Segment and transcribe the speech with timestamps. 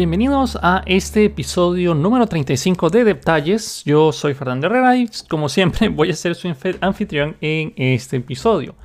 [0.00, 3.84] Bienvenidos a este episodio número 35 de Detalles.
[3.84, 4.94] Yo soy Fernando Herrera
[5.28, 6.48] como siempre voy a ser su
[6.80, 8.76] anfitrión en este episodio.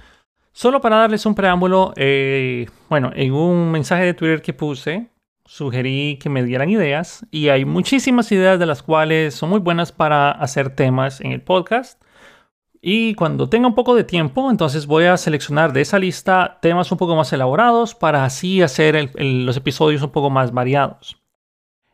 [0.51, 5.07] Solo para darles un preámbulo, eh, bueno, en un mensaje de Twitter que puse,
[5.45, 9.93] sugerí que me dieran ideas y hay muchísimas ideas de las cuales son muy buenas
[9.93, 12.03] para hacer temas en el podcast.
[12.87, 16.91] Y cuando tenga un poco de tiempo, entonces voy a seleccionar de esa lista temas
[16.91, 21.19] un poco más elaborados para así hacer los episodios un poco más variados.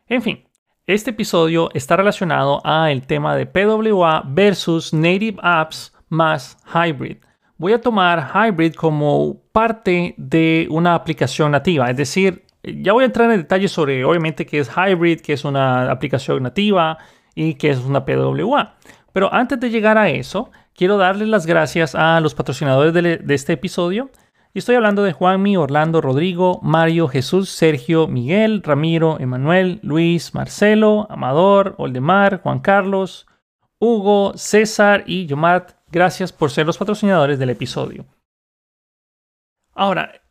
[0.06, 0.44] En fin,
[0.86, 7.16] este episodio está relacionado a el tema de PWA versus Native Apps más Hybrid.
[7.56, 13.06] Voy a tomar Hybrid como parte de una aplicación nativa, es decir, ya voy a
[13.06, 16.98] entrar en detalles sobre obviamente qué es Hybrid, qué es una aplicación nativa
[17.34, 18.74] y qué es una PWA.
[19.14, 23.54] Pero antes de llegar a eso, quiero darles las gracias a los patrocinadores de, este
[23.54, 24.10] episodio.
[24.54, 31.06] Y estoy hablando de Juanmi, Orlando, Rodrigo, Mario, Jesús, Sergio, Miguel, Ramiro, Emanuel, Luis, Marcelo,
[31.10, 33.26] Amador, Oldemar, Juan Carlos,
[33.78, 35.72] Hugo, César y Yomat.
[35.90, 38.04] Gracias por ser los patrocinadores del episodio.
[39.74, 40.21] Ahora,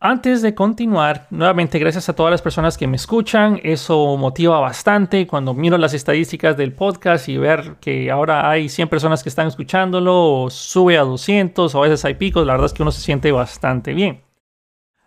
[0.00, 5.26] antes de continuar, nuevamente gracias a todas las personas que me escuchan, eso motiva bastante
[5.26, 9.46] cuando miro las estadísticas del podcast y ver que ahora hay 100 personas que están
[9.46, 12.92] escuchándolo, o sube a 200 o a veces hay picos, la verdad es que uno
[12.92, 14.22] se siente bastante bien.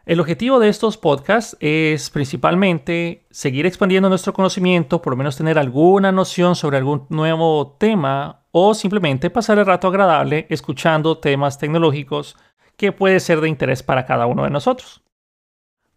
[0.06, 5.58] El objetivo de estos podcasts es principalmente seguir expandiendo nuestro conocimiento, por lo menos tener
[5.58, 12.36] alguna noción sobre algún nuevo tema o simplemente pasar el rato agradable escuchando temas tecnológicos
[12.78, 15.04] que puede ser de interés para cada uno de nosotros.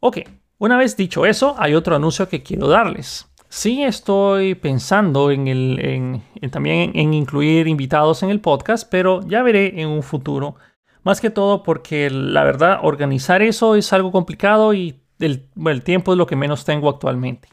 [0.00, 0.18] Ok,
[0.58, 3.28] una vez dicho eso, hay otro anuncio que quiero darles.
[3.48, 9.80] Sí estoy pensando en, el, también en incluir invitados en el podcast, pero ya veré
[9.80, 10.56] en un futuro.
[11.02, 16.12] Más que todo porque la verdad organizar eso es algo complicado y el, el tiempo
[16.12, 17.48] es lo que menos tengo actualmente.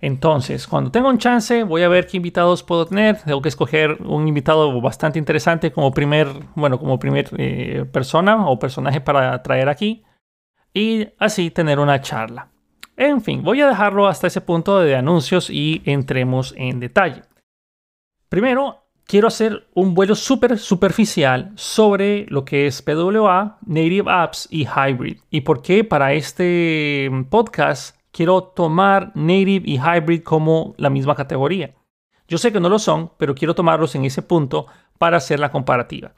[0.00, 3.20] Entonces, cuando tenga un chance, voy a ver qué invitados puedo tener.
[3.22, 8.58] Tengo que escoger un invitado bastante interesante como primer, bueno, como primer eh, persona o
[8.58, 10.02] personaje para traer aquí.
[10.72, 12.48] Y así tener una charla.
[12.96, 17.22] En fin, voy a dejarlo hasta ese punto de anuncios y entremos en detalle.
[18.28, 24.66] Primero, quiero hacer un vuelo súper superficial sobre lo que es PWA, Native Apps y
[24.66, 25.18] Hybrid.
[25.30, 31.74] Y por qué para este podcast quiero tomar native y hybrid como la misma categoría.
[32.28, 34.66] Yo sé que no lo son, pero quiero tomarlos en ese punto
[34.98, 36.14] para hacer la comparativa.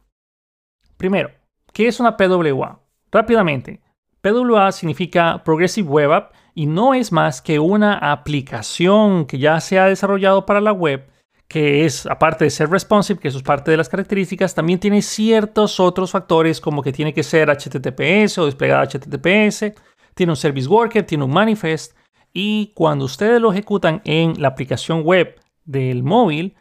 [0.97, 1.30] Primero,
[1.72, 2.80] ¿qué es una PWA?
[3.10, 3.80] Rápidamente,
[4.20, 9.78] PWA significa Progressive Web App y no es más que una aplicación que ya se
[9.78, 11.09] ha desarrollado para la web,
[11.48, 15.03] que es, aparte de ser responsive, que eso es parte de las características, también tiene
[15.03, 19.72] ciertos otros factores como que tiene que ser HTTPS o desplegada HTTPS,
[20.15, 21.97] tiene un service worker, tiene un manifest
[22.33, 26.56] y cuando ustedes lo ejecutan en la aplicación web del móvil,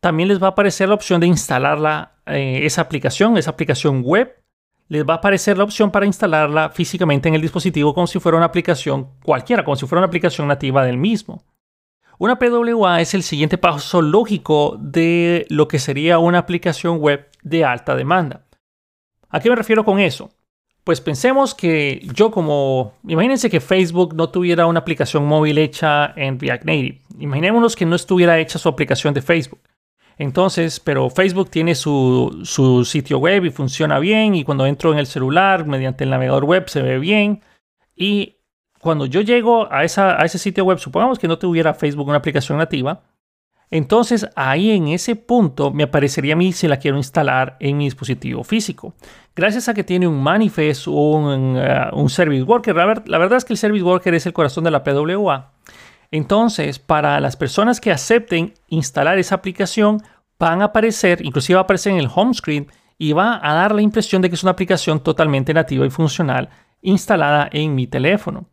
[0.00, 4.34] también les va a aparecer la opción de instalar eh, esa aplicación, esa aplicación web.
[4.88, 8.38] Les va a aparecer la opción para instalarla físicamente en el dispositivo como si fuera
[8.38, 11.44] una aplicación cualquiera, como si fuera una aplicación nativa del mismo.
[12.18, 17.64] Una PWA es el siguiente paso lógico de lo que sería una aplicación web de
[17.64, 18.46] alta demanda.
[19.28, 20.30] ¿A qué me refiero con eso?
[20.84, 26.38] Pues pensemos que yo como, imagínense que Facebook no tuviera una aplicación móvil hecha en
[26.40, 27.02] React Native.
[27.18, 29.60] Imaginémonos que no estuviera hecha su aplicación de Facebook.
[30.16, 34.98] Entonces, pero Facebook tiene su, su, sitio web y funciona bien y cuando entro en
[34.98, 37.42] el celular mediante el navegador web se ve bien.
[37.96, 38.36] Y
[38.80, 42.18] cuando yo llego a, esa, a ese sitio web, supongamos que no tuviera Facebook una
[42.18, 43.02] aplicación nativa,
[43.70, 47.84] entonces ahí en ese punto me aparecería a mí si la quiero instalar en mi
[47.84, 48.94] dispositivo físico.
[49.36, 53.38] Gracias a que tiene un manifest o un, uh, un, service worker, la, la, verdad
[53.38, 55.52] es que el service worker es el corazón de la PWA.
[56.10, 60.02] Entonces, para las personas que acepten instalar esa aplicación,
[60.38, 62.66] van a aparecer, inclusive va a aparecer en el home screen
[62.98, 66.48] y va a dar la impresión de que es una aplicación totalmente nativa y funcional
[66.82, 68.46] instalada en mi teléfono.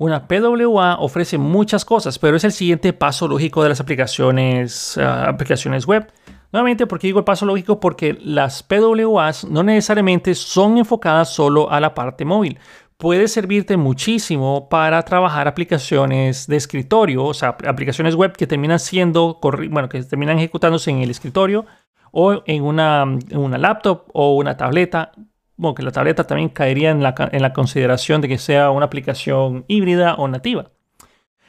[0.00, 5.02] Una PWA ofrece muchas cosas, pero es el siguiente paso lógico de las aplicaciones, uh,
[5.02, 6.10] aplicaciones web.
[6.52, 7.80] Nuevamente, ¿por qué digo el paso lógico?
[7.80, 12.58] Porque las PWAs no necesariamente son enfocadas solo a la parte móvil.
[12.96, 19.38] Puede servirte muchísimo para trabajar aplicaciones de escritorio, o sea, aplicaciones web que terminan siendo,
[19.68, 21.66] bueno, que terminan ejecutándose en el escritorio
[22.10, 25.12] o en una, en una laptop o una tableta
[25.60, 28.86] bueno, que la tableta también caería en la, en la consideración de que sea una
[28.86, 30.70] aplicación híbrida o nativa.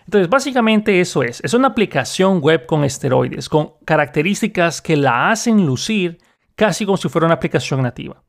[0.06, 1.42] Entonces, básicamente eso es.
[1.46, 6.18] Es una aplicación web con esteroides, con características que la hacen lucir
[6.56, 8.22] casi como si fuera una aplicación nativa.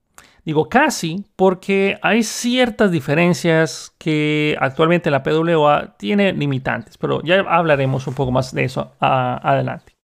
[0.45, 8.07] Digo casi porque hay ciertas diferencias que actualmente la PWA tiene limitantes, pero ya hablaremos
[8.07, 9.97] un poco más de eso adelante.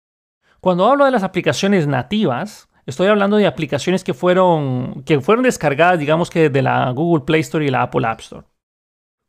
[0.59, 5.99] Cuando hablo de las aplicaciones nativas, estoy hablando de aplicaciones que fueron, que fueron descargadas,
[5.99, 8.47] digamos que de la Google Play Store y la Apple App Store.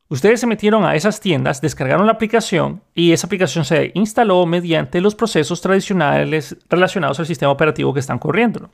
[0.08, 5.02] Ustedes se metieron a esas tiendas, descargaron la aplicación y esa aplicación se instaló mediante
[5.02, 8.70] los procesos tradicionales relacionados al sistema operativo que están corriendo.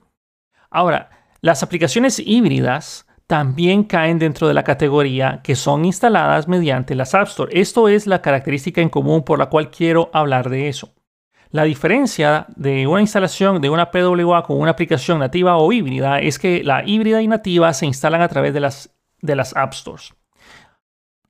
[0.71, 1.11] Ahora,
[1.41, 7.27] las aplicaciones híbridas también caen dentro de la categoría que son instaladas mediante las App
[7.27, 7.59] Store.
[7.59, 10.93] Esto es la característica en común por la cual quiero hablar de eso.
[11.55, 16.41] La diferencia de una instalación de una PWA con una aplicación nativa o híbrida es
[16.41, 20.15] que la híbrida y nativa se instalan a través de las, de las App Stores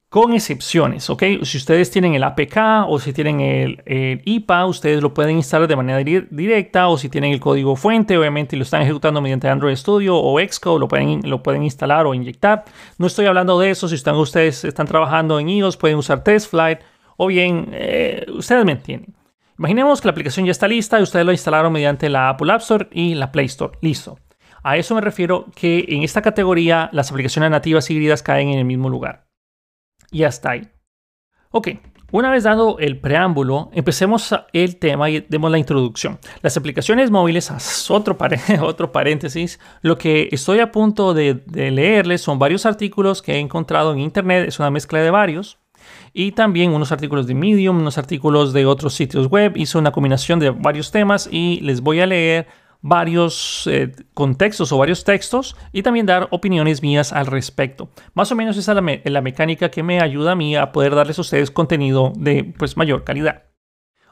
[0.09, 1.25] con excepciones, ¿ok?
[1.43, 5.76] Si ustedes tienen el APK o si tienen el, IPA, ustedes lo pueden instalar de
[5.76, 10.17] manera directa o si tienen el código fuente, obviamente lo están ejecutando mediante Android Studio
[10.17, 12.65] o Xcode, lo pueden, lo pueden instalar o inyectar.
[12.97, 16.79] No estoy hablando de eso, si están, ustedes están trabajando en iOS, pueden usar TestFlight
[17.19, 19.15] o bien, eh, ustedes me entienden.
[19.59, 22.61] Imaginemos que la aplicación ya está lista y ustedes lo instalaron mediante la Apple App
[22.61, 23.79] Store y la Play Store.
[23.81, 24.19] Listo.
[24.62, 28.65] A eso me refiero que en esta categoría las aplicaciones nativas híbridas caen en el
[28.65, 29.27] mismo lugar
[30.11, 30.69] y hasta ahí.
[31.51, 31.69] Ok,
[32.11, 36.19] una vez dado el preámbulo, empecemos el tema y demos la introducción.
[36.43, 37.53] Las aplicaciones móviles,
[37.91, 38.17] otro,
[38.62, 43.93] otro paréntesis, lo que estoy a punto de leerles son varios artículos que he encontrado
[43.93, 45.59] en internet, es una mezcla de varios,
[46.16, 49.56] y también unos artículos de Medium, unos artículos de otros sitios web.
[49.56, 52.46] Hice una combinación de varios temas y les voy a leer
[52.81, 57.90] varios eh, contextos o varios textos y también dar opiniones mías al respecto.
[58.14, 61.19] Más o menos esa es la, mecánica que me ayuda a mí a poder darles
[61.19, 63.44] a ustedes contenido de pues, mayor calidad.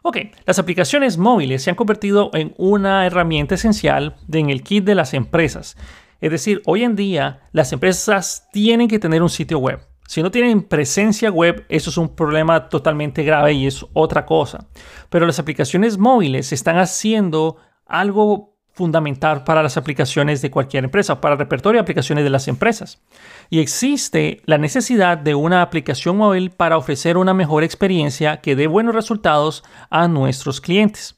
[0.03, 4.97] Ok, las aplicaciones móviles se han convertido en una herramienta esencial en el kit de
[4.97, 5.77] las empresas.
[6.21, 9.92] Es decir, hoy en día las empresas tienen que tener un sitio web.
[10.13, 14.67] Si no tienen presencia web, eso es un problema totalmente grave y es otra cosa.
[15.09, 17.57] Pero las aplicaciones móviles están haciendo
[17.87, 22.47] algo fundamental para las aplicaciones de cualquier empresa, para el repertorio de aplicaciones de las
[22.47, 23.01] empresas.
[23.49, 28.67] Y existe la necesidad de una aplicación móvil para ofrecer una mejor experiencia que dé
[28.67, 31.17] buenos resultados a nuestros clientes.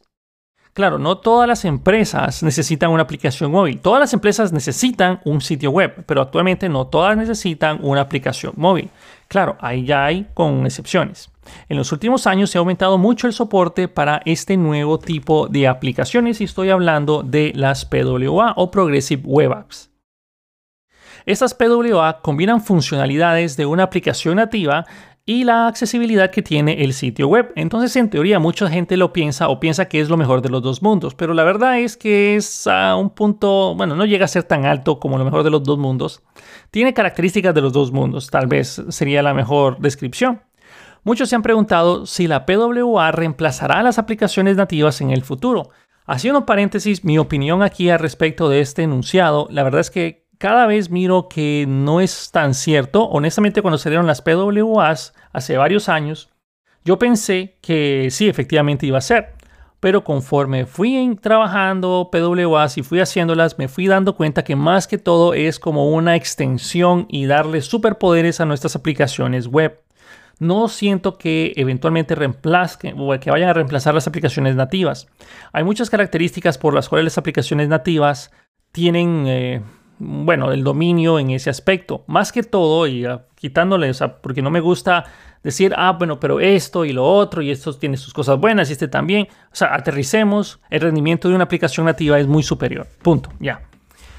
[0.75, 3.79] Claro, no todas las empresas necesitan una aplicación móvil.
[3.81, 8.91] Todas las empresas necesitan un sitio web, pero actualmente no todas necesitan una aplicación móvil.
[9.29, 11.31] Claro, ahí ya hay con excepciones.
[11.69, 15.69] En los últimos años se ha aumentado mucho el soporte para este nuevo tipo de
[15.69, 19.91] aplicaciones y estoy hablando de las PWA o Progressive Web Apps.
[21.25, 24.87] Estas PWA combinan funcionalidades de una aplicación nativa
[25.27, 27.53] y la accesibilidad que tiene el sitio web.
[27.57, 30.63] Entonces, en teoría, mucha gente lo piensa o piensa que es lo mejor de los
[30.63, 34.29] dos mundos, pero la verdad es que es a un punto, bueno, no llega a
[34.29, 36.23] ser tan alto como lo mejor de los dos mundos.
[36.71, 40.43] Tiene características de los dos mundos, tal vez sería la mejor descripción.
[41.05, 45.71] Muchos se han preguntado si la PWA reemplazará las aplicaciones nativas en el futuro.
[46.07, 50.67] Haciendo paréntesis, mi opinión aquí al respecto de este enunciado, la verdad es que cada
[50.67, 53.05] vez miro que no es tan cierto.
[53.05, 56.29] Honestamente, cuando salieron las PWAs hace varios años,
[56.85, 59.33] yo pensé que sí, efectivamente iba a ser.
[59.81, 64.99] Pero conforme fui trabajando PWAs y fui haciéndolas, me fui dando cuenta que más que
[64.99, 69.81] todo es como una extensión y darle superpoderes a nuestras aplicaciones web.
[70.41, 75.07] No siento que eventualmente reemplazquen o que vayan a reemplazar las aplicaciones nativas.
[75.55, 78.31] Hay muchas características por las cuales las aplicaciones nativas
[78.73, 79.63] tienen eh,
[79.99, 82.05] bueno, el dominio en ese aspecto.
[82.07, 85.05] Más que todo, y uh, quitándole, o sea, porque no me gusta
[85.43, 88.73] decir, ah, bueno, pero esto y lo otro, y esto tiene sus cosas buenas, y
[88.73, 89.29] este también.
[89.53, 92.87] O sea, aterricemos, el rendimiento de una aplicación nativa es muy superior.
[93.03, 93.63] Punto, ya.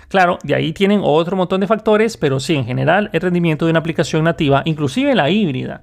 [0.07, 3.71] Claro, de ahí tienen otro montón de factores, pero sí, en general, el rendimiento de
[3.71, 5.81] una aplicación nativa, inclusive la híbrida,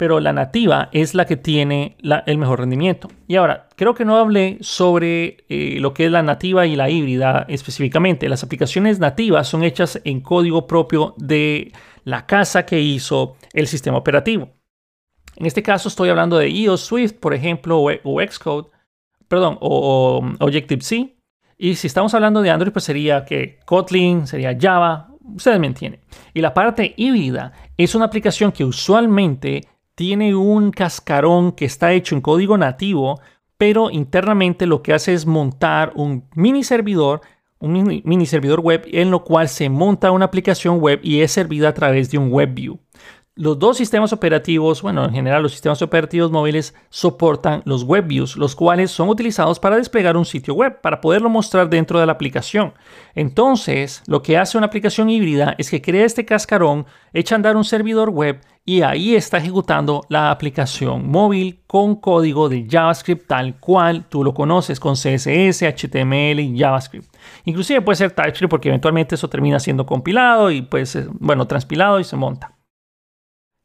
[0.00, 3.10] pero la nativa es la que tiene el mejor rendimiento.
[3.28, 6.88] Y ahora, creo que no hablé sobre eh, lo que es la nativa y la
[6.88, 8.26] híbrida específicamente.
[8.30, 13.98] Las aplicaciones nativas son hechas en código propio de la casa que hizo el sistema
[13.98, 14.48] operativo.
[15.36, 18.70] En este caso estoy hablando de iOS Swift, por ejemplo, o, Xcode,
[19.28, 21.14] perdón, o, o Objective-C.
[21.58, 26.00] Y si estamos hablando de Android, pues sería que Kotlin, sería Java, ustedes me entienden.
[26.32, 29.68] Y la parte híbrida es una aplicación que usualmente
[30.00, 33.20] tiene un cascarón que está hecho en código nativo,
[33.58, 37.20] pero internamente lo que hace es montar un mini servidor,
[37.58, 41.68] un mini, servidor web en lo cual se monta una aplicación web y es servida
[41.68, 42.78] a través de un WebView.
[43.40, 48.36] Los dos sistemas operativos, bueno, en general los sistemas operativos móviles soportan los web views,
[48.36, 52.12] los cuales son utilizados para desplegar un sitio web, para poderlo mostrar dentro de la
[52.12, 52.74] aplicación.
[53.14, 57.56] Entonces, lo que hace una aplicación híbrida es que crea este cascarón, echa a andar
[57.56, 63.58] un servidor web y ahí está ejecutando la aplicación móvil con código de JavaScript tal
[63.58, 67.06] cual tú lo conoces, con CSS, HTML y JavaScript.
[67.46, 72.04] Inclusive puede ser TypeScript porque eventualmente eso termina siendo compilado y pues, bueno, transpilado y
[72.04, 72.59] se monta.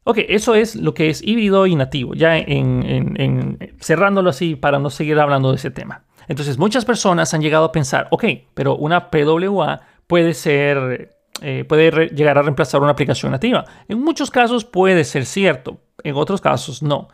[0.08, 4.88] Ok, eso es lo que es híbrido y nativo, ya en, cerrándolo así para no
[4.88, 6.04] seguir hablando de ese tema.
[6.28, 12.10] Entonces, muchas personas han llegado a pensar, ok, pero una PWA puede ser, eh, puede
[12.10, 13.64] llegar a reemplazar una aplicación nativa.
[13.88, 17.08] En muchos casos puede ser cierto, en otros casos no.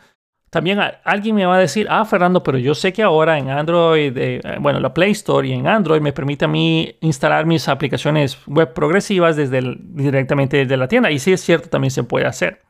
[0.51, 4.15] También alguien me va a decir, ah, Fernando, pero yo sé que ahora en Android,
[4.19, 8.37] eh, bueno, la Play Store y en Android me permite a mí instalar mis aplicaciones
[8.47, 11.11] web progresivas desde directamente desde la tienda.
[11.11, 12.61] Y sí es cierto, también se puede hacer.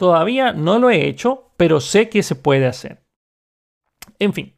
[0.00, 3.04] Todavía no lo he hecho, pero sé que se puede hacer.
[4.18, 4.56] En fin,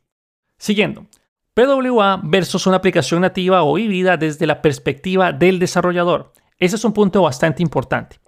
[0.56, 1.08] siguiendo.
[1.52, 6.32] PWA versus una aplicación nativa o híbrida desde la perspectiva del desarrollador.
[6.58, 8.20] Ese es un punto bastante importante.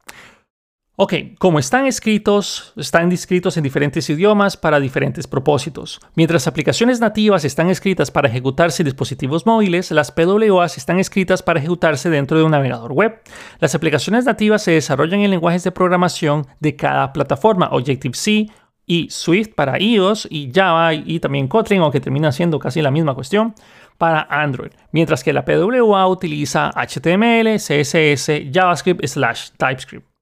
[0.97, 6.01] Ok, como están escritos, están descritos en diferentes idiomas para diferentes propósitos.
[6.15, 11.59] Mientras aplicaciones nativas están escritas para ejecutarse en dispositivos móviles, las PWAs están escritas para
[11.59, 13.21] ejecutarse dentro de un navegador web.
[13.59, 18.47] Las aplicaciones nativas se desarrollan en lenguajes de programación de cada plataforma, Objective-C
[18.87, 23.17] y Swift para iOS y Java y también Kotlin, aunque termina siendo casi la misma
[23.17, 23.57] cuestión,
[23.99, 30.14] para Android, mientras que la PWA utiliza HTML, CSS, JavaScript slash TypeScript.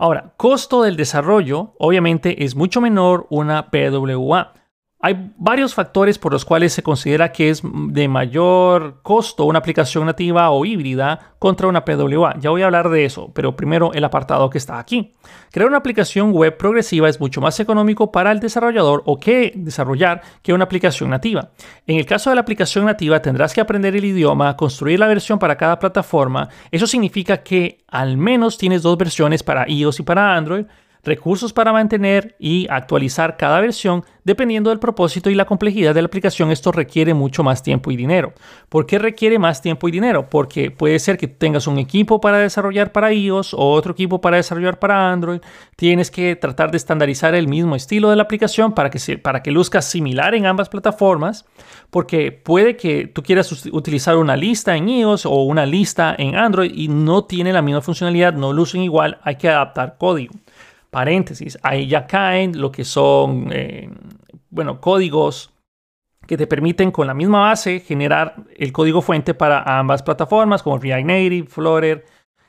[0.00, 4.52] Ahora, costo del desarrollo obviamente es mucho menor una PWA.
[5.00, 10.06] Hay varios factores por los cuales se considera que es de mayor costo una aplicación
[10.06, 12.36] nativa o híbrida contra una PWA.
[12.40, 15.12] Ya voy a hablar de eso, pero primero el apartado que está aquí.
[15.52, 20.20] Crear una aplicación web progresiva es mucho más económico para el desarrollador o que desarrollar
[20.42, 21.50] que una aplicación nativa.
[21.86, 25.38] En el caso de la aplicación nativa tendrás que aprender el idioma, construir la versión
[25.38, 26.48] para cada plataforma.
[26.72, 30.64] Eso significa que al menos tienes dos versiones para iOS y para Android
[31.04, 36.06] recursos para mantener y actualizar cada versión dependiendo del propósito y la complejidad de la
[36.06, 36.50] aplicación.
[36.50, 38.34] Esto requiere mucho más tiempo y dinero.
[38.68, 40.28] ¿Por qué requiere más tiempo y dinero?
[40.28, 44.36] Porque puede ser que tengas un equipo para desarrollar para iOS o otro equipo para
[44.36, 45.40] desarrollar para Android.
[45.76, 49.50] Tienes que tratar de estandarizar el mismo estilo de la aplicación para que, para que
[49.50, 51.46] luzca similar en ambas plataformas.
[51.90, 56.70] Porque puede que tú quieras utilizar una lista en iOS o una lista en Android
[56.74, 60.34] y no tiene la misma funcionalidad, no lucen igual, hay que adaptar código
[60.90, 63.90] paréntesis, ahí ya caen lo que son, eh,
[64.50, 65.52] bueno, códigos
[66.26, 70.78] que te permiten con la misma base generar el código fuente para ambas plataformas como
[70.78, 72.04] React Native, Flutter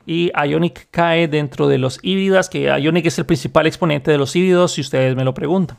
[0.06, 4.36] y Ionic cae dentro de los híbridas, que Ionic es el principal exponente de los
[4.36, 5.78] híbridos si ustedes me lo preguntan.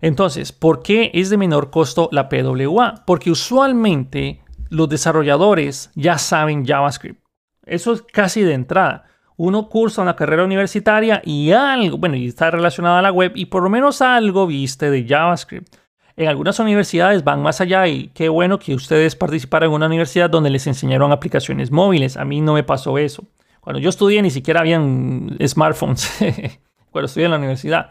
[0.00, 3.04] Entonces, ¿por qué es de menor costo la PWA?
[3.06, 7.22] Porque usualmente los desarrolladores ya saben JavaScript.
[7.64, 9.04] Eso es casi de entrada
[9.36, 13.46] uno cursa una carrera universitaria y algo, bueno, y está relacionada a la web y
[13.46, 15.74] por lo menos algo viste de JavaScript.
[16.16, 20.30] En algunas universidades van más allá y qué bueno que ustedes participaron en una universidad
[20.30, 22.16] donde les enseñaron aplicaciones móviles.
[22.16, 23.24] A mí no me pasó eso.
[23.60, 26.08] Cuando yo estudié ni siquiera habían smartphones
[26.92, 27.90] cuando estudié en la universidad.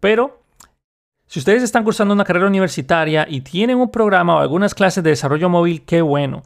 [0.00, 0.40] Pero
[1.26, 5.10] si ustedes están cursando una carrera universitaria y tienen un programa o algunas clases de
[5.10, 6.42] desarrollo móvil, qué bueno.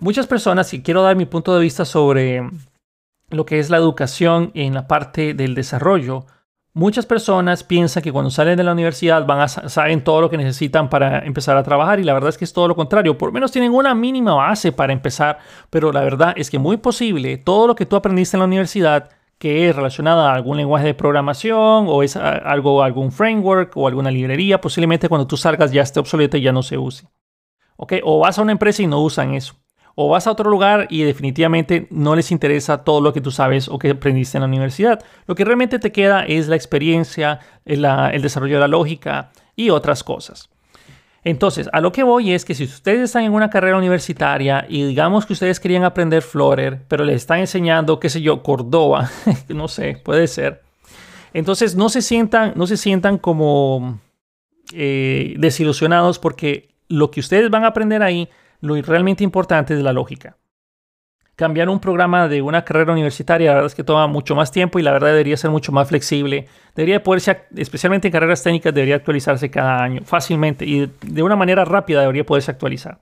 [0.00, 2.42] Muchas personas, y quiero dar mi punto de vista sobre
[3.30, 6.26] lo que es la educación en la parte del desarrollo,
[6.72, 10.36] muchas personas piensan que cuando salen de la universidad van a saben todo lo que
[10.36, 13.18] necesitan para empezar a trabajar y la verdad es que es todo lo contrario.
[13.18, 15.38] Por lo menos tienen una mínima base para empezar,
[15.70, 19.10] pero la verdad es que muy posible todo lo que tú aprendiste en la universidad
[19.38, 24.10] que es relacionado a algún lenguaje de programación o es algo algún framework o alguna
[24.10, 27.08] librería, posiblemente cuando tú salgas ya esté obsoleto y ya no se use.
[27.76, 27.94] ¿Ok?
[28.02, 29.54] O vas a una empresa y no usan eso
[30.00, 33.66] o vas a otro lugar y definitivamente no les interesa todo lo que tú sabes
[33.66, 35.02] o que aprendiste en la universidad.
[35.26, 37.82] Lo que realmente te queda es la experiencia, el,
[38.22, 40.50] desarrollo de la lógica y otras cosas.
[41.24, 44.84] Entonces, a lo que voy es que si ustedes están en una carrera universitaria y
[44.84, 49.10] digamos que ustedes querían aprender Flutter, pero les están enseñando, qué sé yo, Córdoba,
[49.48, 50.62] no sé, puede ser.
[51.32, 53.98] Entonces, no se sientan, no se sientan como
[54.72, 58.28] eh, desilusionados porque lo que ustedes van a aprender ahí
[58.60, 60.36] lo realmente importante es la lógica.
[61.36, 64.80] Cambiar un programa de una carrera universitaria, la verdad es que toma mucho más tiempo
[64.80, 66.48] y la verdad debería ser mucho más flexible.
[66.74, 71.64] Debería poderse, especialmente en carreras técnicas, debería actualizarse cada año fácilmente y de una manera
[71.64, 72.98] rápida debería poderse actualizar.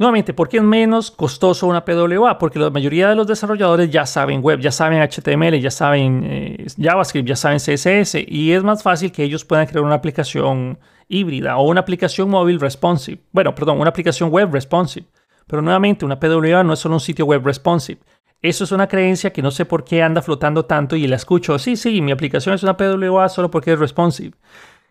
[0.00, 2.38] Nuevamente, ¿por qué es menos costoso una PWA?
[2.38, 6.66] Porque la mayoría de los desarrolladores ya saben web, ya saben HTML, ya saben eh,
[6.78, 11.58] JavaScript, ya saben CSS y es más fácil que ellos puedan crear una aplicación híbrida
[11.58, 13.20] o una aplicación móvil responsive.
[13.30, 15.06] Bueno, perdón, una aplicación web responsive.
[15.46, 18.00] Pero nuevamente, una PWA no es solo un sitio web responsive.
[18.40, 21.58] Eso es una creencia que no sé por qué anda flotando tanto y la escucho.
[21.58, 24.34] Sí, sí, mi aplicación es una PWA solo porque es responsive.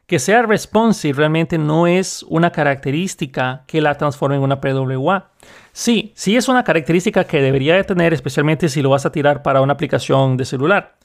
[0.10, 5.30] Que sea responsive realmente no es una característica que la transforme en una PWA.
[5.72, 9.44] Sí, sí es una característica que debería de tener, especialmente si lo vas a tirar
[9.44, 10.98] para una aplicación de celular.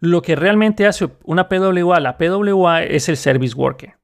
[0.00, 3.98] Lo que realmente hace una PWA, la PWA es el Service Worker.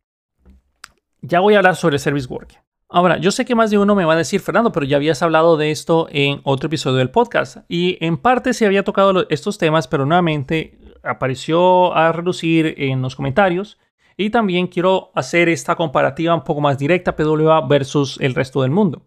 [1.22, 2.58] Ya voy a hablar sobre Service Worker.
[2.90, 5.22] Ahora, yo sé que más de uno me va a decir, Fernando, pero ya habías
[5.22, 7.64] hablado de esto en otro episodio del podcast.
[7.66, 13.16] Y en parte se había tocado estos temas, pero nuevamente apareció a reducir en los
[13.16, 13.78] comentarios
[14.16, 18.70] y también quiero hacer esta comparativa un poco más directa PWA versus el resto del
[18.70, 19.02] mundo.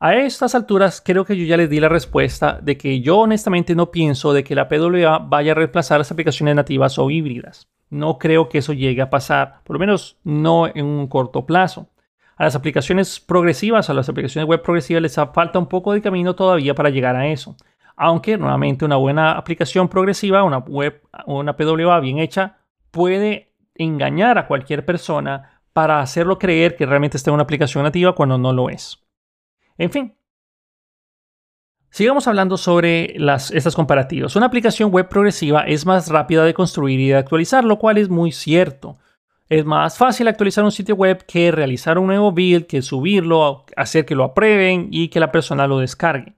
[0.00, 3.74] A estas alturas creo que yo ya les di la respuesta de que yo honestamente
[3.74, 7.68] no pienso de que la PWA vaya a reemplazar las aplicaciones nativas o híbridas.
[7.90, 11.88] No creo que eso llegue a pasar, por lo menos no en un corto plazo.
[12.36, 16.34] A las aplicaciones progresivas, a las aplicaciones web progresivas les falta un poco de camino
[16.34, 17.56] todavía para llegar a eso.
[17.96, 22.58] Aunque nuevamente una buena aplicación progresiva, una web, una PWA bien hecha,
[22.90, 28.14] puede engañar a cualquier persona para hacerlo creer que realmente está en una aplicación nativa
[28.14, 28.98] cuando no lo es.
[29.76, 30.14] En fin.
[31.90, 34.34] Sigamos hablando sobre las, estas comparativas.
[34.34, 38.08] Una aplicación web progresiva es más rápida de construir y de actualizar, lo cual es
[38.08, 38.98] muy cierto.
[39.48, 44.06] Es más fácil actualizar un sitio web que realizar un nuevo build, que subirlo, hacer
[44.06, 46.34] que lo aprueben y que la persona lo descargue.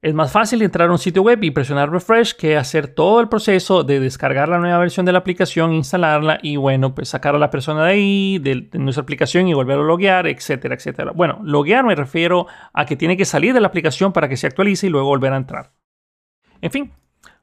[0.00, 3.28] Es más fácil entrar a un sitio web y presionar refresh que hacer todo el
[3.28, 7.38] proceso de descargar la nueva versión de la aplicación, instalarla y bueno, pues sacar a
[7.38, 11.10] la persona de ahí, de, nuestra aplicación y volverlo a loguear, etcétera, etcétera.
[11.10, 14.46] Bueno, loguear me refiero a que tiene que salir de la aplicación para que se
[14.46, 15.72] actualice y luego volver a entrar.
[16.60, 16.92] En fin,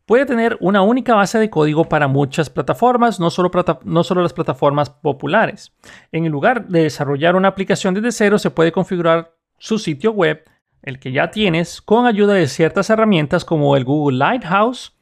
[0.06, 3.52] puede tener una única base de código para muchas plataformas, no solo,
[3.84, 5.74] no solo, las plataformas populares.
[6.14, 10.42] En lugar de desarrollar una aplicación desde cero, se puede configurar su sitio web
[10.86, 14.94] el que ya tienes, con ayuda de ciertas herramientas como el Google Lighthouse,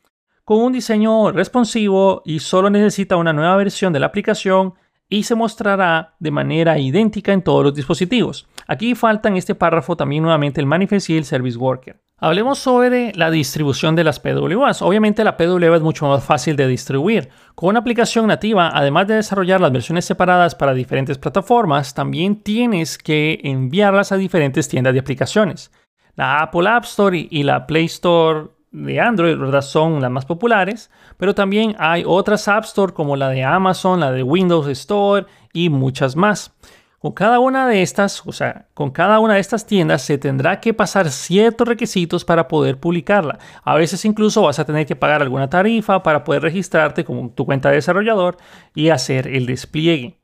[0.45, 4.73] con un diseño responsivo y solo necesita una nueva versión de la aplicación
[5.09, 8.47] y se mostrará de manera idéntica en todos los dispositivos.
[8.67, 12.02] Aquí falta en este párrafo también nuevamente el manifest y el service worker.
[12.23, 14.81] Hablemos sobre la distribución de las PWAs.
[14.81, 17.27] Obviamente la PWA es mucho más fácil de distribuir.
[17.53, 22.97] Con una aplicación nativa, además de desarrollar las versiones separadas para diferentes plataformas, también tienes
[22.97, 25.69] que enviarlas a diferentes tiendas de aplicaciones.
[26.15, 31.35] La Apple App Store y la Play Store de Android son las más populares, pero
[31.35, 36.15] también hay otras App Store como la de Amazon, la de Windows Store y muchas
[36.15, 36.55] más.
[37.03, 40.61] Con cada una de estas, o sea, con cada una de estas tiendas se tendrá
[40.61, 43.39] que pasar ciertos requisitos para poder publicarla.
[43.61, 47.45] A veces incluso vas a tener que pagar alguna tarifa para poder registrarte con tu
[47.45, 48.37] cuenta de desarrollador
[48.73, 50.17] y hacer el despliegue.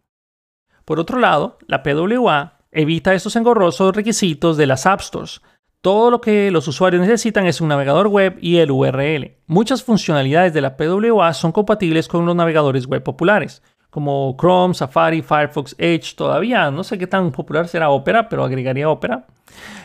[0.86, 5.42] Por otro lado, la PWA evita estos engorrosos requisitos de las App Stores.
[5.82, 9.36] Todo lo que los usuarios necesitan es un navegador web y el URL.
[9.48, 15.22] Muchas funcionalidades de la PWA son compatibles con los navegadores web populares como Chrome, Safari,
[15.22, 19.26] Firefox, Edge, todavía no sé qué tan popular será Opera, pero agregaría Opera.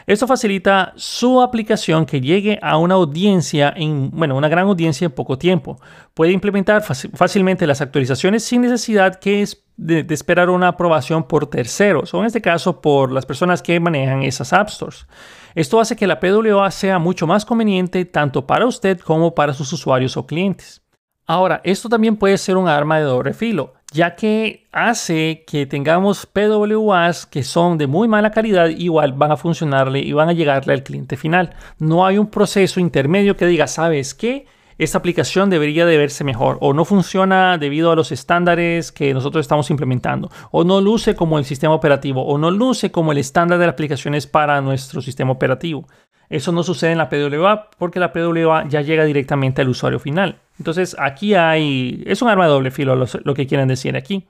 [0.07, 5.13] Esto facilita su aplicación que llegue a una audiencia, en, bueno, una gran audiencia en
[5.13, 5.81] poco tiempo.
[6.13, 12.13] Puede implementar fácilmente las actualizaciones sin necesidad que es de, esperar una aprobación por terceros,
[12.13, 15.07] o en este caso por las personas que manejan esas App Stores.
[15.55, 19.73] Esto hace que la PWA sea mucho más conveniente tanto para usted como para sus
[19.73, 20.83] usuarios o clientes.
[21.27, 26.27] Ahora, esto también puede ser un arma de doble filo, ya que hace que tengamos
[26.27, 30.73] PWAs que son de muy mala calidad, igual van a funcionarle y van a llegarle
[30.73, 31.55] al cliente final.
[31.79, 34.47] No hay un proceso intermedio que diga, ¿sabes qué?
[34.79, 39.43] Esta aplicación debería de verse mejor o no funciona debido a los estándares que nosotros
[39.43, 43.61] estamos implementando o no luce como el sistema operativo o no luce como el estándar
[43.61, 45.87] de aplicaciones para nuestro sistema operativo.
[46.35, 50.41] Eso no sucede en la PWA porque la PWA ya llega directamente al usuario final.
[50.59, 54.27] Entonces aquí hay, es un arma de doble filo lo, que quieren decir aquí.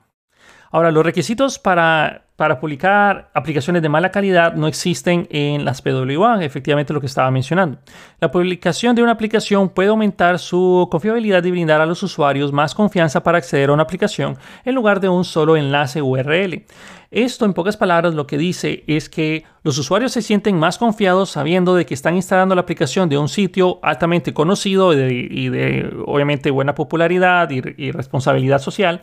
[0.70, 6.44] Ahora, los requisitos para, para, publicar aplicaciones de mala calidad no existen en las PWA,
[6.44, 7.78] efectivamente lo que estaba mencionando.
[8.20, 12.74] La publicación de una aplicación puede aumentar su confiabilidad y brindar a los usuarios más
[12.74, 14.36] confianza para acceder a una aplicación
[14.66, 16.66] en lugar de un solo enlace URL.
[17.10, 21.30] Esto, en pocas palabras, lo que dice es que los usuarios se sienten más confiados
[21.30, 26.50] sabiendo de que están instalando la aplicación de un sitio altamente conocido y de, obviamente,
[26.50, 29.02] buena popularidad y, responsabilidad social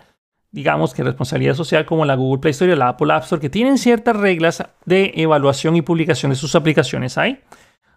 [0.54, 3.50] digamos que responsabilidad social como la Google Play Store y la Apple App Store, que
[3.50, 7.16] tienen ciertas reglas de evaluación y publicación de sus aplicaciones.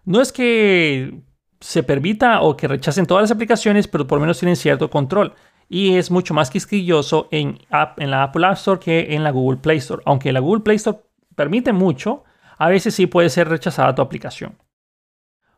[0.05, 1.21] No es que
[1.65, 5.35] se permita o que rechacen todas las aplicaciones, pero por lo menos tienen cierto control.
[5.75, 9.79] Y es mucho más quisquilloso en, la Apple App Store que en la Google Play
[9.79, 10.01] Store.
[10.07, 11.01] Aunque la Google Play Store
[11.35, 12.23] permite mucho,
[12.59, 14.57] a veces sí puede ser rechazada tu aplicación.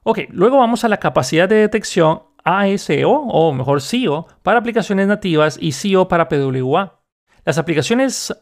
[0.05, 5.59] Ok, luego vamos a la capacidad de detección ASO o mejor SEO para aplicaciones nativas
[5.61, 6.99] y SEO para PWA.
[7.45, 8.35] Las aplicaciones,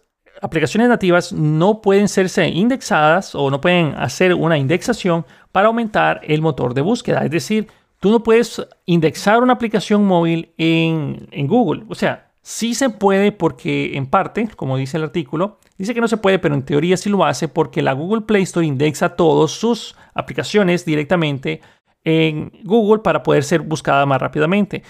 [0.42, 6.40] aplicaciones nativas no pueden serse indexadas o no pueden hacer una indexación para aumentar el
[6.40, 7.24] motor de búsqueda.
[7.24, 7.66] Es decir,
[8.04, 11.84] tú no puedes indexar una aplicación móvil en, Google.
[11.88, 16.08] O sea, sí se puede porque en parte, como dice el artículo, dice que no
[16.08, 19.52] se puede, pero en teoría sí lo hace porque la Google Play Store indexa todas
[19.52, 21.62] sus aplicaciones directamente
[22.04, 24.82] en Google para poder ser buscada más rápidamente.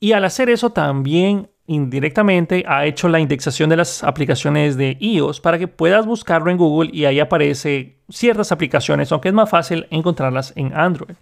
[0.00, 5.38] Y al hacer eso también indirectamente ha hecho la indexación de las aplicaciones de iOS
[5.38, 9.86] para que puedas buscarlo en Google y ahí aparece ciertas aplicaciones, aunque es más fácil
[9.90, 11.16] encontrarlas en Android.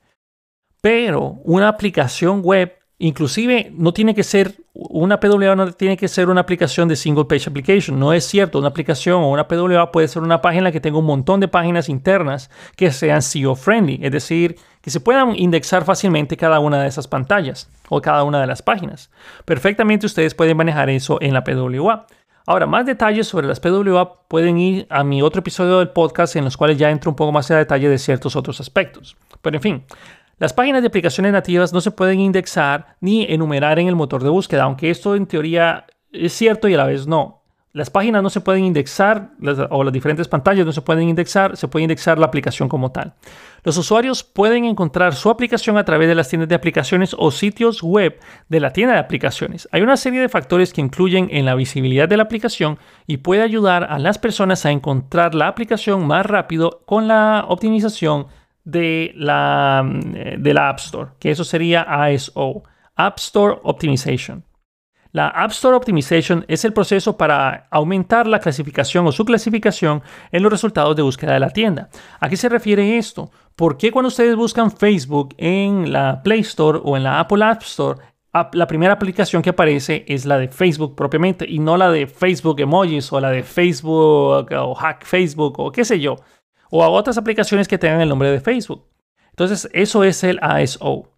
[0.83, 6.29] Pero una aplicación web Inclusive no tiene que ser una PWA, no tiene que ser
[6.29, 7.99] una aplicación de single page application.
[7.99, 11.07] No es cierto, una aplicación o una PWA puede ser una página que tenga un
[11.07, 16.37] montón de páginas internas que sean SEO friendly, es decir, que se puedan indexar fácilmente
[16.37, 19.11] cada una de esas pantallas o cada una de las páginas.
[19.45, 22.07] Perfectamente ustedes pueden manejar eso en la PWA.
[22.47, 26.45] Ahora, más detalles sobre las PWA pueden ir a mi otro episodio del podcast en
[26.45, 29.17] los cuales ya entro un poco más a detalle de ciertos otros aspectos.
[29.43, 29.85] Pero en fin,
[30.43, 34.29] las páginas de aplicaciones nativas no se pueden indexar ni enumerar en el motor de
[34.29, 37.45] búsqueda, aunque esto en teoría es cierto y a la vez no.
[37.73, 39.31] Las páginas no se pueden indexar,
[39.71, 43.15] o las diferentes pantallas no se pueden indexar, se puede indexar la aplicación como tal.
[43.63, 47.81] Los usuarios pueden encontrar su aplicación a través de las tiendas de aplicaciones o sitios
[47.81, 49.69] web de la tienda de aplicaciones.
[49.71, 53.43] Hay una serie de factores que incluyen en la visibilidad de la aplicación y puede
[53.43, 58.27] ayudar a las personas a encontrar la aplicación más rápido con la optimización
[58.65, 62.63] de la, eh, de la App Store, que eso sería ASO,
[62.95, 64.45] App Store Optimization.
[65.13, 70.43] La App Store Optimization es el proceso para aumentar la clasificación o su clasificación en
[70.43, 71.91] los resultados de búsqueda de la tienda.
[72.19, 73.31] ¿A qué se refiere esto?
[73.55, 77.61] ¿Por qué cuando ustedes buscan Facebook en la Play Store o en la Apple App
[77.63, 78.01] Store,
[78.55, 82.61] la primera aplicación que aparece es la de Facebook propiamente y no la de Facebook
[82.61, 86.17] Emojis o la de Facebook o Hack Facebook o qué sé yo?
[86.75, 88.87] O a otras aplicaciones que tengan el nombre de Facebook.
[89.29, 91.11] Entonces, eso es el ASO.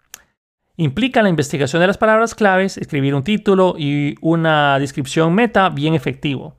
[0.76, 5.94] Implica la investigación de las palabras claves, escribir un título y una descripción meta bien
[5.94, 6.56] efectivo.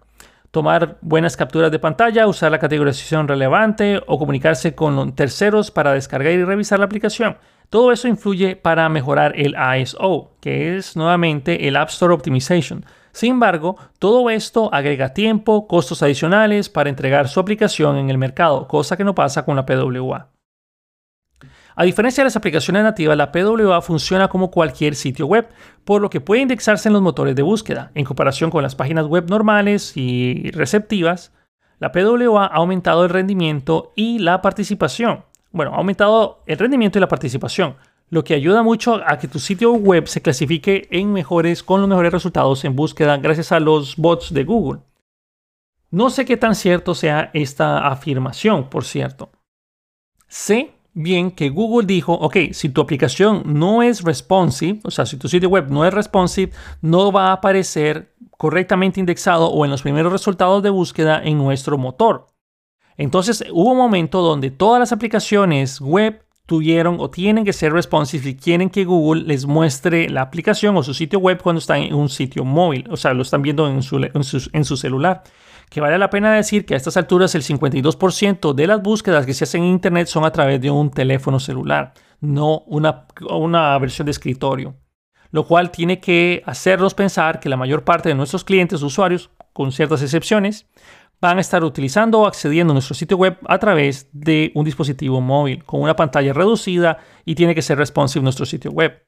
[0.49, 6.31] Tomar buenas capturas de pantalla, usar la categorización relevante o comunicarse con terceros para descargar
[6.31, 7.37] y revisar la aplicación.
[7.69, 12.85] Todo eso influye para mejorar el ASO, que es nuevamente el App Store Optimization.
[13.15, 18.67] Sin embargo, todo esto agrega tiempo, costos adicionales para entregar su aplicación en el mercado,
[18.67, 20.27] cosa que no pasa con la PWA.
[21.77, 25.47] A diferencia de las aplicaciones nativas, la PWA funciona como cualquier sitio web,
[25.85, 27.89] por lo que puede indexarse en los motores de búsqueda.
[27.95, 31.31] En comparación con las páginas web normales y receptivas,
[31.79, 35.23] la PWA ha aumentado el rendimiento y la participación.
[35.53, 37.77] Bueno, ha aumentado el rendimiento y la participación,
[38.09, 41.89] lo que ayuda mucho a que tu sitio web se clasifique en mejores, con los
[41.89, 44.81] mejores resultados en búsqueda gracias a los bots de Google.
[45.91, 49.31] No sé qué tan cierto sea esta afirmación, por cierto.
[50.27, 55.17] Sé bien que Google dijo, ok, si tu aplicación no es responsive, o sea, si
[55.17, 59.81] tu sitio web no es responsive, no va a aparecer correctamente indexado o en los
[59.81, 62.27] primeros resultados de búsqueda en nuestro motor.
[62.97, 68.23] Entonces hubo un momento donde todas las aplicaciones web tuvieron o tienen que ser responsive
[68.23, 71.95] si quieren que Google les muestre la aplicación o su sitio web cuando están en
[71.95, 75.23] un sitio móvil, o sea, lo están viendo en su, celular.
[75.69, 79.33] Que vale la pena decir que a estas alturas el 52% de las búsquedas que
[79.33, 84.05] se hacen en Internet son a través de un teléfono celular, no una, una versión
[84.05, 84.75] de escritorio.
[85.31, 89.71] Lo cual tiene que hacernos pensar que la mayor parte de nuestros clientes, usuarios, con
[89.71, 90.67] ciertas excepciones,
[91.25, 95.21] van a estar utilizando o accediendo a nuestro sitio web a través de un dispositivo
[95.21, 99.03] móvil con una pantalla reducida y tiene que ser responsive nuestro sitio web.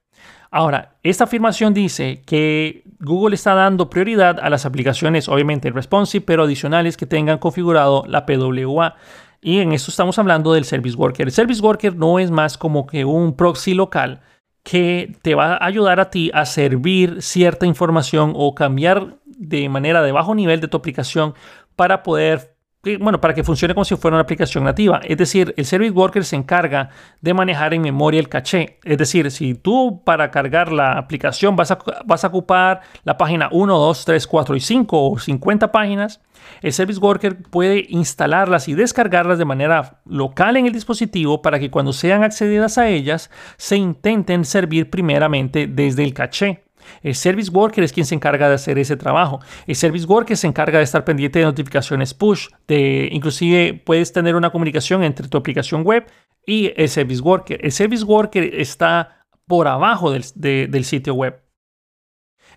[0.50, 6.44] Ahora, esta afirmación dice que Google está dando prioridad a las aplicaciones, obviamente responsive, pero
[6.44, 8.96] adicionales que tengan configurado la PWA.
[9.42, 11.28] Y en esto estamos hablando del Service Worker.
[11.28, 14.22] El Service Worker no es más como que un proxy local
[14.64, 20.02] que te va a ayudar a ti a servir cierta información o cambiar de manera
[20.02, 21.36] de bajo nivel de tu aplicación
[21.78, 22.58] para poder
[23.00, 25.02] bueno, para que funcione como si fuera una aplicación nativa.
[25.04, 28.80] Es decir, el Service Worker se encarga de manejar en memoria el caché.
[28.84, 33.50] Es decir, si tú para cargar la aplicación vas a, vas a ocupar la página
[33.52, 36.22] 1, 2, 3, 4 y 5 o 50 páginas,
[36.62, 41.70] el Service Worker puede instalarlas y descargarlas de manera local en el dispositivo para que
[41.70, 46.67] cuando sean accedidas a ellas se intenten servir primeramente desde el caché.
[47.04, 49.39] El Service Worker es quien se encarga de hacer ese trabajo.
[49.65, 52.47] El Service Worker se encarga de estar pendiente de notificaciones push.
[52.67, 56.06] De, inclusive puedes tener una comunicación entre tu aplicación web
[56.45, 57.60] y el Service Worker.
[57.63, 61.41] El Service Worker está por abajo del, del sitio web.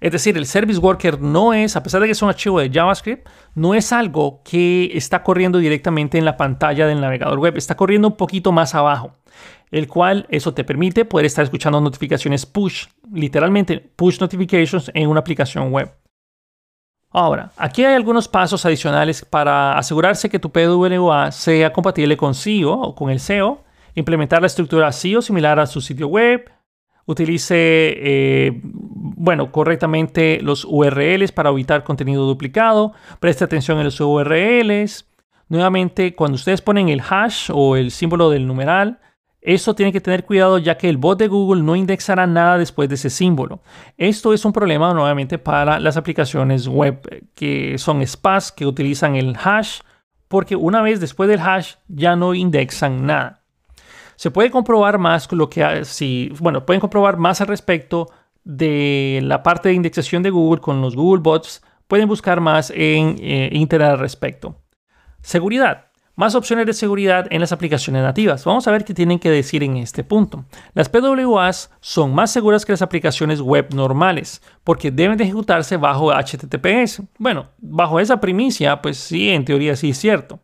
[0.00, 2.70] Es decir, el Service Worker no es, a pesar de que es un archivo de
[2.70, 7.76] JavaScript, no es algo que está corriendo directamente en la pantalla del navegador web, está
[7.76, 9.19] corriendo un poquito más abajo
[9.70, 15.20] el cual eso te permite poder estar escuchando notificaciones push, literalmente push notifications en una
[15.20, 15.92] aplicación web.
[17.12, 22.72] Ahora, aquí hay algunos pasos adicionales para asegurarse que tu PWA sea compatible con SEO
[22.72, 26.48] o con el SEO, implementar la estructura SEO similar a su sitio web,
[27.06, 35.06] utilice, eh, bueno, correctamente los URLs para evitar contenido duplicado, preste atención en los URLs.
[35.48, 39.00] Nuevamente, cuando ustedes ponen el hash o el símbolo del numeral,
[39.42, 42.88] eso tiene que tener cuidado ya que el bot de Google no indexará nada después
[42.88, 43.60] de ese símbolo.
[43.96, 49.16] Esto es un problema nuevamente para las aplicaciones web eh, que son spas que utilizan
[49.16, 49.80] el hash
[50.28, 53.42] porque una vez después del hash ya no indexan nada.
[54.16, 58.10] Se puede comprobar más lo que si, bueno, pueden comprobar más al respecto
[58.44, 61.62] de la parte de indexación de Google con los Google Bots.
[61.88, 64.56] Pueden buscar más en eh, Internet al respecto.
[65.22, 65.89] Seguridad.
[66.20, 68.44] Más opciones de seguridad en las aplicaciones nativas.
[68.44, 70.44] Vamos a ver qué tienen que decir en este punto.
[70.74, 76.12] Las PWAs son más seguras que las aplicaciones web normales porque deben de ejecutarse bajo
[76.12, 77.04] HTTPS.
[77.16, 80.40] Bueno, bajo esa primicia, pues sí, en teoría sí es cierto.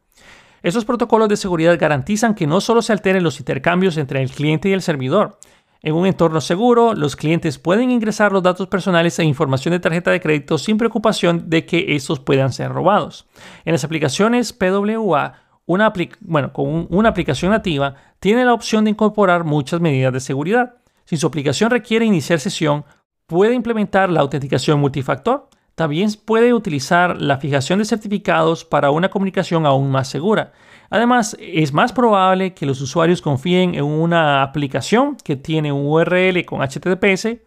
[0.63, 4.71] Esos protocolos de seguridad garantizan que no solo se alteren los intercambios entre el cliente
[4.71, 5.39] y el servidor.
[5.83, 10.11] En un entorno seguro, los clientes pueden ingresar los datos personales e información de tarjeta
[10.11, 13.27] de crédito sin preocupación de que estos puedan ser robados.
[13.67, 19.45] En las aplicaciones PWA, una bueno, con una aplicación nativa tiene la opción de incorporar
[19.45, 20.77] muchas medidas de seguridad.
[21.05, 22.85] Si su aplicación requiere iniciar sesión,
[23.27, 25.49] puede implementar la autenticación multifactor.
[25.75, 30.53] También puede utilizar la fijación de certificados para una comunicación aún más segura.
[30.89, 36.45] Además, es más probable que los usuarios confíen en una aplicación que tiene un URL
[36.47, 37.39] con HTTPS,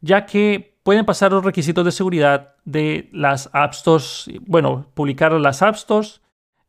[0.00, 5.62] ya que pueden pasar los requisitos de seguridad de las App Stores, bueno, publicar las
[5.62, 6.21] App Stores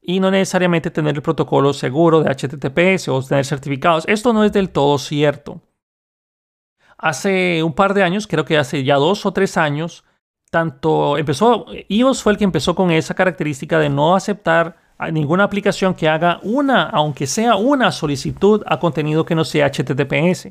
[0.05, 4.03] y no necesariamente tener el protocolo seguro de HTTPS o tener certificados.
[4.07, 5.61] Esto no es del todo cierto.
[6.97, 10.03] Hace un par de años, creo que hace ya dos o tres años,
[10.51, 14.77] tanto empezó, iOS fue el que empezó con esa característica de no aceptar
[15.11, 20.49] ninguna aplicación que haga una, aunque sea una solicitud a contenido que no sea HTTPS.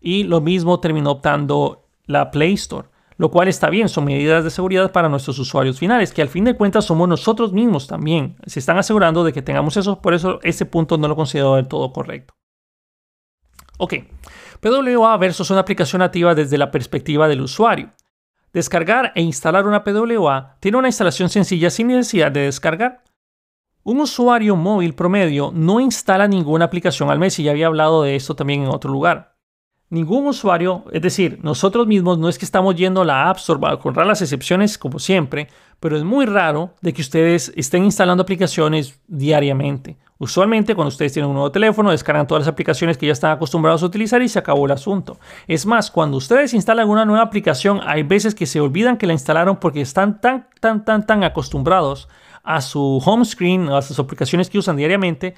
[0.00, 2.88] Y lo mismo terminó optando la Play Store
[3.20, 6.44] lo cual está bien, son medidas de seguridad para nuestros usuarios finales, que al fin
[6.44, 8.38] de cuentas somos nosotros mismos también.
[8.46, 11.68] Se están asegurando de que tengamos eso, por eso ese punto no lo considero del
[11.68, 12.32] todo correcto.
[13.76, 13.92] Ok,
[14.60, 17.92] PWA versus una aplicación nativa desde la perspectiva del usuario.
[18.54, 23.04] Descargar e instalar una PWA tiene una instalación sencilla sin necesidad de descargar.
[23.82, 28.16] Un usuario móvil promedio no instala ninguna aplicación al mes y ya había hablado de
[28.16, 29.29] esto también en otro lugar
[29.90, 33.78] ningún usuario, es decir, nosotros mismos no es que estamos yendo a la App Store,
[33.78, 35.48] con raras excepciones como siempre,
[35.80, 39.96] pero es muy raro de que ustedes estén instalando aplicaciones diariamente.
[40.18, 43.82] Usualmente cuando ustedes tienen un nuevo teléfono, descargan todas las aplicaciones que ya están acostumbrados
[43.82, 45.18] a utilizar y se acabó el asunto.
[45.48, 49.14] Es más, cuando ustedes instalan una nueva aplicación, hay veces que se olvidan que la
[49.14, 52.06] instalaron porque están tan, tan, tan, tan acostumbrados
[52.42, 55.34] a su home screen, a sus aplicaciones que usan diariamente,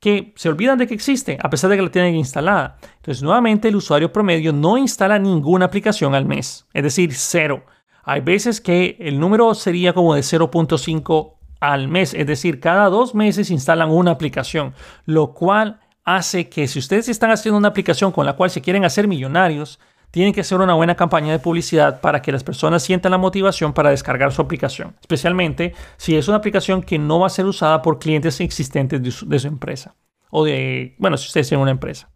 [0.00, 2.76] que se olvidan de que existe, a pesar de que la tienen instalada.
[2.96, 7.64] Entonces, nuevamente, el usuario promedio no instala ninguna aplicación al mes, es decir, cero.
[8.04, 13.14] Hay veces que el número sería como de 0.5 al mes, es decir, cada dos
[13.14, 14.74] meses instalan una aplicación,
[15.06, 18.84] lo cual hace que si ustedes están haciendo una aplicación con la cual se quieren
[18.84, 23.12] hacer millonarios, tienen que hacer una buena campaña de publicidad para que las personas sientan
[23.12, 27.30] la motivación para descargar su aplicación, especialmente si es una aplicación que no va a
[27.30, 29.94] ser usada por clientes existentes de su, empresa
[30.30, 32.10] o de, bueno, si ustedes tienen una empresa.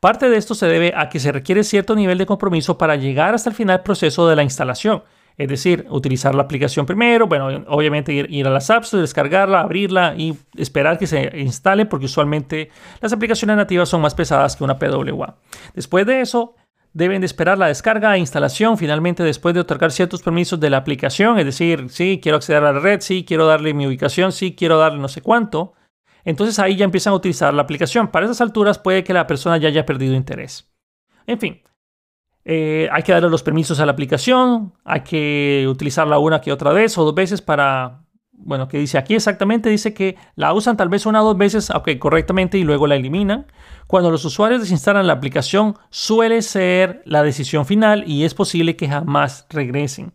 [0.00, 3.34] Parte de esto se debe a que se requiere cierto nivel de compromiso para llegar
[3.34, 5.02] hasta el final del proceso de la instalación.
[5.40, 10.36] Es decir, utilizar la aplicación primero, bueno, obviamente ir, a las apps, descargarla, abrirla y
[10.54, 12.70] esperar que se instale porque usualmente
[13.00, 15.36] las aplicaciones nativas son más pesadas que una PWA.
[15.74, 16.54] Después de eso,
[16.92, 20.78] deben de esperar la descarga e instalación finalmente después de otorgar ciertos permisos de la
[20.78, 24.54] aplicación, es decir, sí, quiero acceder a la red, sí, quiero darle mi ubicación, sí,
[24.54, 25.74] quiero darle no sé cuánto.
[26.24, 28.08] Entonces ahí ya empiezan a utilizar la aplicación.
[28.08, 30.70] Para esas alturas puede que la persona ya haya perdido interés.
[31.26, 31.62] En fin,
[32.44, 36.72] eh, hay que darle los permisos a la aplicación, hay que utilizarla una que otra
[36.72, 40.88] vez o dos veces para, bueno, que dice aquí exactamente, dice que la usan tal
[40.88, 43.46] vez una o dos veces, ok, correctamente y luego la eliminan.
[43.90, 48.86] Cuando los usuarios desinstalan la aplicación suele ser la decisión final y es posible que
[48.86, 50.12] jamás regresen.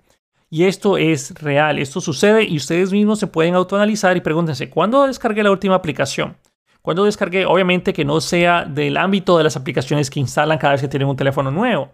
[0.50, 5.06] Y esto es real, esto sucede y ustedes mismos se pueden autoanalizar y pregúntense, ¿cuándo
[5.06, 6.38] descargué la última aplicación?
[6.82, 7.46] ¿Cuándo descargué?
[7.46, 11.10] Obviamente que no sea del ámbito de las aplicaciones que instalan cada vez que tienen
[11.10, 11.92] un teléfono nuevo.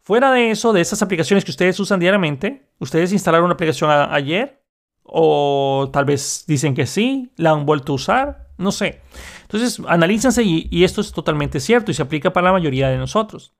[0.00, 4.64] Fuera de eso, de esas aplicaciones que ustedes usan diariamente, ¿ustedes instalaron una aplicación ayer?
[5.02, 7.30] ¿O tal vez dicen que sí?
[7.36, 8.49] ¿La han vuelto a usar?
[8.60, 9.00] No sé.
[9.42, 13.54] Entonces, analícense y, esto es totalmente cierto y se aplica para la mayoría de nosotros.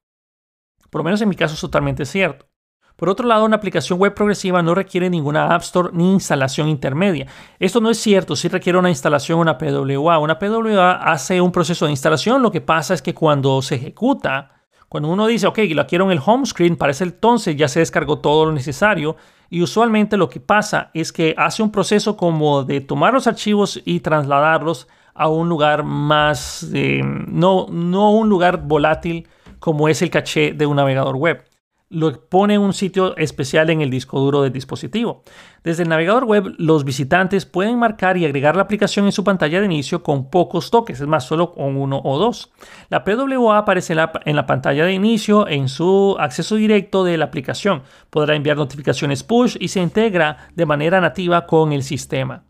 [0.90, 2.46] Por lo menos en mi caso es totalmente cierto.
[2.96, 7.26] Por otro lado, una aplicación web progresiva no requiere ninguna App Store ni instalación intermedia.
[7.58, 10.18] Esto no es cierto, sí requiere una instalación, una PWA.
[10.18, 14.59] Una PWA hace un proceso de instalación, lo que pasa es que cuando se ejecuta,
[14.90, 18.18] cuando uno dice, ok, la quiero en el home screen, para entonces ya se descargó
[18.18, 19.14] todo lo necesario.
[19.48, 23.80] Y usualmente lo que pasa es que hace un proceso como de tomar los archivos
[23.84, 29.28] y trasladarlos a un lugar más, eh, no, no un lugar volátil
[29.60, 31.44] como es el caché de un navegador web
[31.90, 35.24] lo pone en un sitio especial en el disco duro del dispositivo.
[35.64, 39.58] Desde el navegador web, los visitantes pueden marcar y agregar la aplicación en su pantalla
[39.58, 42.52] de inicio con pocos toques, es más, solo con uno o dos.
[42.90, 47.82] La PWA aparece en la, pantalla de inicio en su acceso directo de la aplicación.
[48.08, 52.44] Podrá enviar notificaciones push y se integra de manera nativa con el sistema.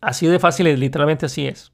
[0.00, 1.72] Así de fácil, literalmente así es.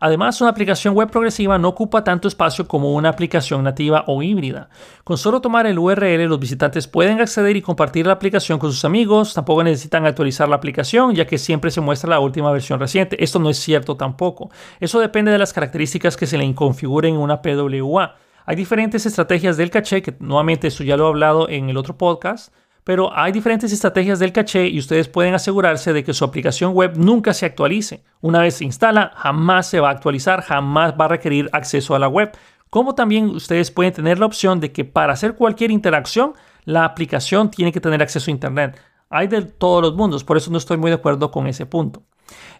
[0.00, 4.68] Además, una aplicación web progresiva no ocupa tanto espacio como una aplicación nativa o híbrida.
[5.04, 8.84] Con solo tomar el URL, los visitantes pueden acceder y compartir la aplicación con sus
[8.84, 13.22] amigos, tampoco necesitan actualizar la aplicación, ya que siempre se muestra la última versión reciente.
[13.22, 14.50] Esto no es cierto tampoco.
[14.80, 18.16] Eso depende de las características que se le configuren en una PWA.
[18.44, 21.98] Hay diferentes estrategias del caché, que nuevamente esto ya lo he hablado en el otro
[21.98, 22.52] podcast,
[22.86, 26.92] pero hay diferentes estrategias del caché y ustedes pueden asegurarse de que su aplicación web
[26.96, 28.04] nunca se actualice.
[28.20, 31.98] Una vez se instala, jamás se va a actualizar, jamás va a requerir acceso a
[31.98, 32.30] la web.
[32.70, 37.50] Como también ustedes pueden tener la opción de que para hacer cualquier interacción, la aplicación
[37.50, 38.80] tiene que tener acceso a Internet.
[39.10, 42.04] Hay de todos los mundos, por eso no estoy muy de acuerdo con ese punto.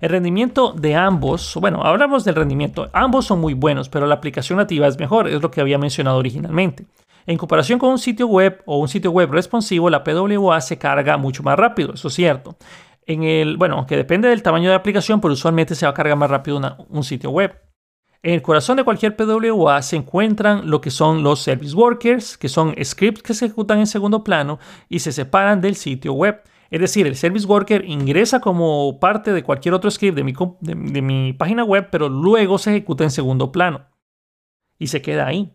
[0.01, 4.59] El rendimiento de ambos, bueno, hablamos del rendimiento, ambos son muy buenos, pero la aplicación
[4.59, 6.87] nativa es mejor, es lo que había mencionado originalmente.
[7.27, 11.17] En comparación con un sitio web o un sitio web responsivo, la PWA se carga
[11.17, 12.57] mucho más rápido, eso es cierto.
[13.05, 15.95] En el, bueno, que depende del tamaño de la aplicación, pero usualmente se va a
[15.95, 17.61] cargar más rápido un sitio web.
[18.23, 22.49] En el corazón de cualquier PWA se encuentran lo que son los service workers, que
[22.49, 24.59] son scripts que se ejecutan en segundo plano
[24.89, 26.43] y se separan del sitio web.
[26.71, 31.03] Es decir, el service worker ingresa como parte de cualquier otro script de mi, de
[31.03, 33.87] mi página web, pero luego se ejecuta en segundo plano
[34.79, 35.53] y se queda ahí.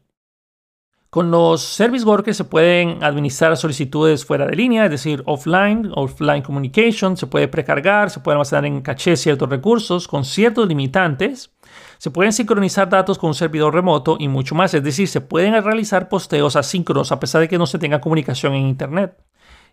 [1.11, 6.41] Con los service workers se pueden administrar solicitudes fuera de línea, es decir, offline, offline
[6.41, 11.51] communication, se puede precargar, se pueden almacenar en caché ciertos recursos con ciertos limitantes,
[11.97, 15.61] se pueden sincronizar datos con un servidor remoto y mucho más, es decir, se pueden
[15.61, 19.17] realizar posteos asíncronos a pesar de que no se tenga comunicación en Internet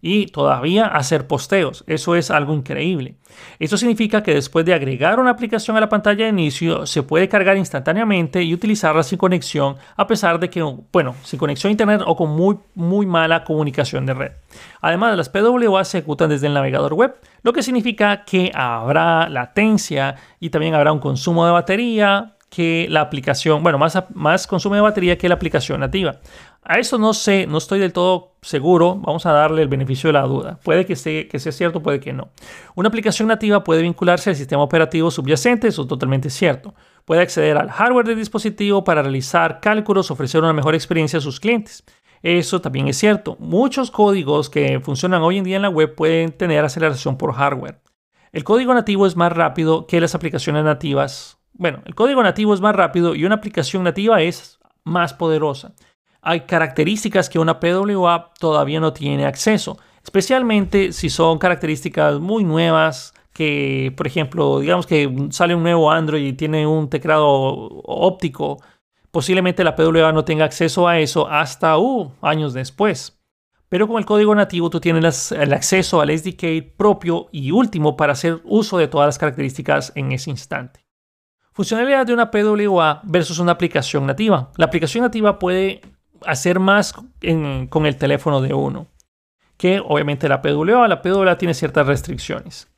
[0.01, 1.85] y todavía hacer posteos.
[1.87, 3.17] Eso es algo increíble.
[3.59, 7.29] Esto significa que después de agregar una aplicación a la pantalla de inicio, se puede
[7.29, 12.03] cargar instantáneamente y utilizarla sin conexión, a pesar de que, bueno, sin conexión a internet
[12.07, 14.33] o con muy, muy mala comunicación de red.
[14.81, 20.17] Además, las PWA se ejecutan desde el navegador web, lo que significa que habrá latencia
[20.41, 24.81] y también habrá un consumo de batería, que la aplicación, bueno, más, más consumo de
[24.81, 26.21] batería que la aplicación nativa.
[26.63, 30.15] A eso no sé, no estoy del todo seguro, vamos a darle el beneficio de
[30.15, 30.59] la duda.
[30.63, 32.29] Puede que, sea, que sea cierto, puede que no.
[32.75, 36.75] Una aplicación nativa puede vincularse al sistema operativo subyacente, eso es totalmente cierto.
[37.05, 41.41] Puede acceder al hardware del dispositivo para realizar cálculos, ofrecer una mejor experiencia a sus
[41.41, 41.85] clientes.
[42.23, 43.37] Eso también es cierto.
[43.39, 47.81] Muchos códigos que funcionan hoy en día en la web pueden tener aceleración por hardware.
[48.33, 52.61] El código nativo es más rápido que las aplicaciones nativas bueno, el código nativo es
[52.61, 55.75] más rápido y una aplicación nativa es más poderosa.
[56.23, 63.13] Hay características que una PWA todavía no tiene acceso, especialmente si son características muy nuevas
[63.33, 68.63] que, por ejemplo, digamos que sale un nuevo Android y tiene un teclado óptico,
[69.11, 73.21] posiblemente la PWA no tenga acceso a eso hasta uh, años después.
[73.69, 78.13] Pero con el código nativo tú tienes el acceso al SDK propio y último para
[78.13, 80.88] hacer uso de todas las características en ese instante.
[81.59, 84.53] Funcionalidad de una PWA versus una aplicación nativa.
[84.57, 85.81] La aplicación nativa puede
[86.25, 88.87] hacer más con el teléfono de uno.
[89.57, 92.69] Que obviamente la PWA, la PWA tiene ciertas restricciones.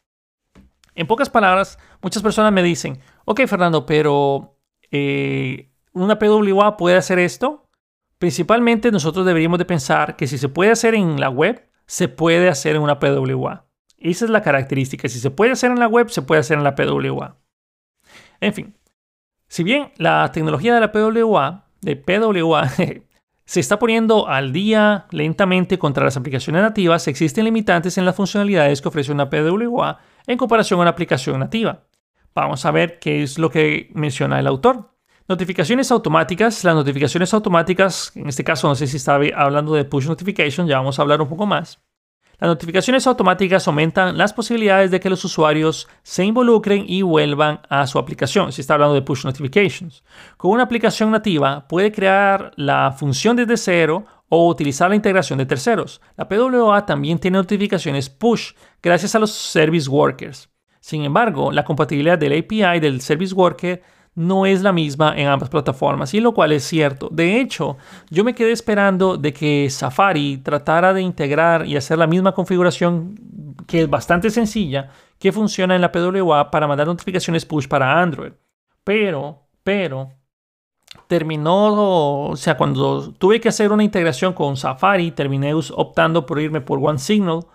[0.94, 4.56] En pocas palabras, muchas personas me dicen, ok Fernando, pero
[4.90, 7.68] eh, una PWA puede hacer esto.
[8.16, 12.48] Principalmente nosotros deberíamos de pensar que si se puede hacer en la web, se puede
[12.48, 13.66] hacer en una PWA.
[13.98, 15.06] Esa es la característica.
[15.06, 17.39] Si se puede hacer en la web, se puede hacer en la PWA.
[18.40, 18.74] En fin,
[19.48, 22.68] si bien la tecnología de la PWA, de PWA,
[23.44, 28.80] se está poniendo al día lentamente contra las aplicaciones nativas, existen limitantes en las funcionalidades
[28.80, 31.84] que ofrece una PWA en comparación a una aplicación nativa.
[32.34, 34.94] Vamos a ver qué es lo que menciona el autor.
[35.26, 36.62] Notificaciones automáticas.
[36.64, 40.76] Las notificaciones automáticas, en este caso no sé si estaba hablando de push notification, ya
[40.76, 41.80] vamos a hablar un poco más.
[42.40, 47.86] Las notificaciones automáticas aumentan las posibilidades de que los usuarios se involucren y vuelvan a
[47.86, 48.50] su aplicación.
[48.50, 50.02] Si está hablando de push notifications.
[50.38, 55.44] Con una aplicación nativa puede crear la función desde cero o utilizar la integración de
[55.44, 56.00] terceros.
[56.16, 60.48] La PWA también tiene notificaciones push gracias a los service workers.
[60.80, 63.82] Sin embargo, la compatibilidad del API del service worker
[64.14, 67.08] no es la misma en ambas plataformas, y lo cual es cierto.
[67.10, 67.76] De hecho,
[68.10, 73.14] yo me quedé esperando de que Safari tratara de integrar y hacer la misma configuración,
[73.66, 78.32] que es bastante sencilla, que funciona en la PWA para mandar notificaciones push para Android.
[78.84, 80.10] Pero, pero,
[81.06, 86.60] terminó, o sea, cuando tuve que hacer una integración con Safari, terminé optando por irme
[86.60, 87.46] por OneSignal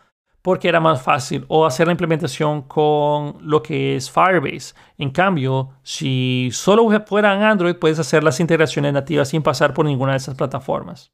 [0.45, 4.75] porque era más fácil o hacer la implementación con lo que es Firebase.
[4.95, 9.87] En cambio, si solo fuera en Android, puedes hacer las integraciones nativas sin pasar por
[9.87, 11.11] ninguna de esas plataformas.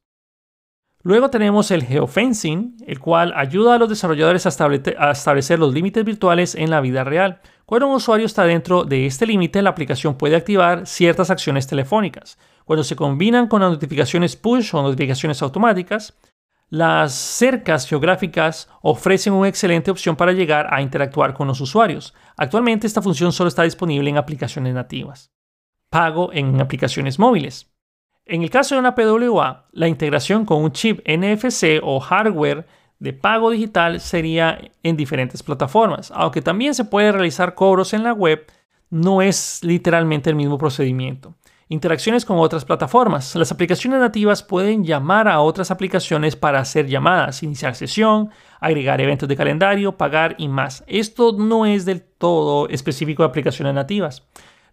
[1.02, 6.54] Luego tenemos el geofencing, el cual ayuda a los desarrolladores a, establecer los límites virtuales
[6.54, 7.40] en la vida real.
[7.64, 12.36] Cuando un usuario está dentro de este límite, la aplicación puede activar ciertas acciones telefónicas.
[12.66, 16.18] Cuando se combinan con las notificaciones push o notificaciones automáticas,
[16.72, 22.14] las cercas geográficas ofrecen una excelente opción para llegar a interactuar con los usuarios.
[22.34, 25.30] Actualmente esta función solo está disponible en aplicaciones nativas.
[25.90, 27.70] Pago en aplicaciones móviles.
[28.24, 32.66] En el caso de una PWA, la integración con un chip NFC o hardware
[32.98, 36.10] de pago digital sería en diferentes plataformas.
[36.14, 38.46] Aunque también se puede realizar cobros en la web,
[38.88, 41.34] no es literalmente el mismo procedimiento.
[41.72, 43.34] Interacciones con otras plataformas.
[43.34, 48.28] Las aplicaciones nativas pueden llamar a otras aplicaciones para hacer llamadas, iniciar sesión,
[48.60, 50.84] agregar eventos de calendario, pagar y más.
[50.86, 54.22] Esto no es del todo específico de aplicaciones nativas.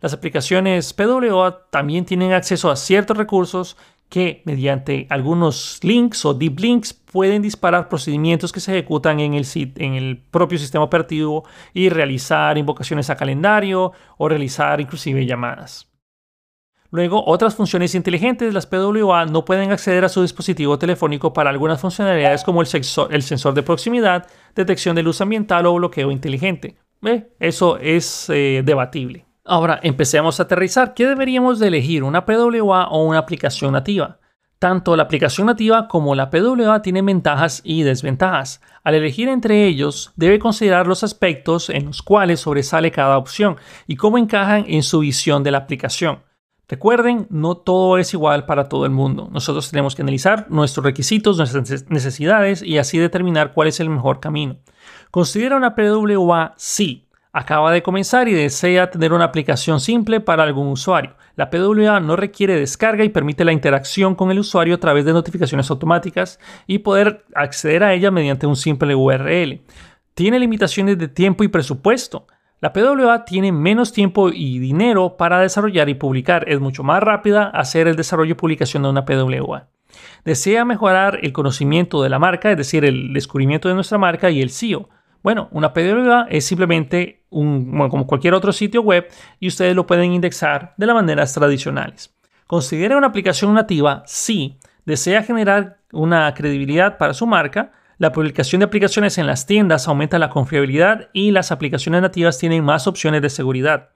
[0.02, 3.78] Las aplicaciones PWA también tienen acceso a ciertos recursos
[4.10, 9.48] que mediante algunos links o deep links pueden disparar procedimientos que se ejecutan en el,
[9.78, 15.89] en el propio sistema operativo y realizar invocaciones a calendario o realizar inclusive llamadas.
[16.92, 21.80] Luego, otras funciones inteligentes, las PWA, no pueden acceder a su dispositivo telefónico para algunas
[21.80, 26.78] funcionalidades como el sensor, de proximidad, detección de luz ambiental o bloqueo inteligente.
[27.40, 29.26] Eso es eh, debatible.
[29.46, 30.94] Ahora, empecemos a aterrizar.
[30.94, 34.20] ¿Qué deberíamos de elegir, una PWA o una aplicación nativa?
[34.60, 38.62] Tanto la aplicación nativa como la PWA tienen ventajas y desventajas.
[38.84, 43.56] Al elegir entre ellos, debe considerar los aspectos en los cuales sobresale cada opción
[43.88, 46.20] y cómo encajan en su visión de la aplicación.
[46.70, 49.28] Recuerden, no todo es igual para todo el mundo.
[49.32, 54.20] Nosotros tenemos que analizar nuestros requisitos, nuestras necesidades y así determinar cuál es el mejor
[54.20, 54.58] camino.
[55.10, 57.08] Considera una PWA sí.
[57.34, 61.16] Acaba de comenzar y desea tener una aplicación simple para algún usuario.
[61.36, 65.14] La PWA no requiere descarga y permite la interacción con el usuario a través de
[65.14, 69.62] notificaciones automáticas y poder acceder a ella mediante un simple URL.
[70.14, 72.28] Tiene limitaciones de tiempo y presupuesto.
[72.62, 76.44] La PWA tiene menos tiempo y dinero para desarrollar y publicar.
[76.50, 79.70] Es mucho más rápida hacer el desarrollo y publicación de una PWA.
[80.26, 84.42] Desea mejorar el conocimiento de la marca, es decir, el descubrimiento de nuestra marca y
[84.42, 84.90] el SEO.
[85.24, 89.08] Bueno, una PWA es simplemente un, como cualquier otro sitio web
[89.40, 92.14] y ustedes lo pueden indexar de las maneras tradicionales.
[92.46, 98.66] Considera una aplicación nativa si desea generar una credibilidad para su marca, la publicación de
[98.66, 103.30] aplicaciones en las tiendas aumenta la confiabilidad y las aplicaciones nativas tienen más opciones de
[103.30, 103.90] seguridad.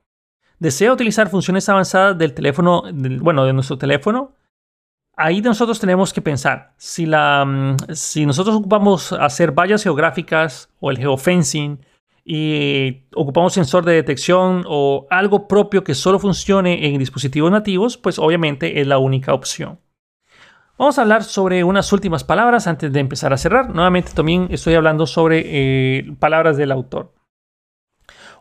[0.60, 2.84] ¿Desea utilizar funciones avanzadas del teléfono,
[3.22, 4.36] bueno, de nuestro teléfono?
[5.16, 10.92] Ahí nosotros tenemos que pensar, si, la, mm, si nosotros ocupamos hacer vallas geográficas o
[10.92, 11.80] el geofencing
[12.26, 18.20] y ocupamos sensor de detección o algo propio que solo funcione en dispositivos nativos, pues
[18.20, 19.80] obviamente es la única opción.
[20.84, 23.70] Vamos a hablar sobre unas últimas palabras antes de empezar a cerrar.
[23.70, 27.14] Nuevamente también estoy hablando sobre eh, palabras del autor.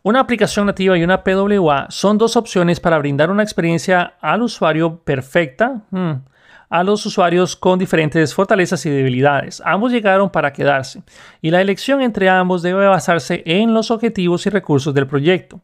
[0.02, 5.04] Una aplicación nativa y una PWA son dos opciones para brindar una experiencia al usuario
[5.04, 5.82] perfecta.
[5.92, 6.24] Hmm.
[6.68, 9.62] a los usuarios con diferentes fortalezas y debilidades.
[9.64, 11.04] Ambos llegaron para quedarse,
[11.42, 15.60] y la elección entre ambos debe basarse en los objetivos y recursos del proyecto.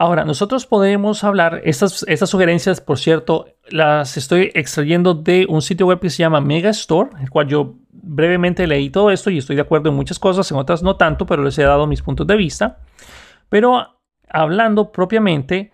[0.00, 6.00] Ahora, nosotros podemos hablar, estas, sugerencias, por cierto, las estoy extrayendo de un sitio web
[6.00, 9.90] que se llama Megastore, el cual yo brevemente leí todo esto y estoy de acuerdo
[9.90, 12.78] en muchas cosas, en otras no tanto, pero les he dado mis puntos de vista.
[13.50, 15.70] Pero hablando propiamente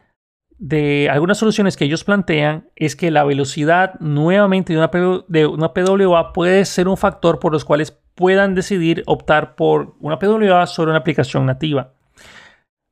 [0.58, 4.90] de algunas soluciones que ellos plantean, es que la velocidad nuevamente de una,
[5.28, 10.18] de una PWA puede ser un factor por los cuales puedan decidir optar por una
[10.18, 11.92] PWA sobre una aplicación nativa.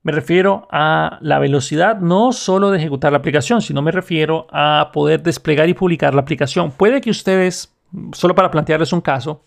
[0.05, 4.91] Me refiero a la velocidad no solo de ejecutar la aplicación, sino me refiero a
[4.93, 6.71] poder desplegar y publicar la aplicación.
[6.71, 7.75] Puede que ustedes,
[8.13, 9.41] solo para plantearles un caso,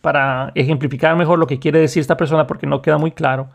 [0.00, 3.50] para ejemplificar mejor lo que quiere decir esta persona porque no queda muy claro,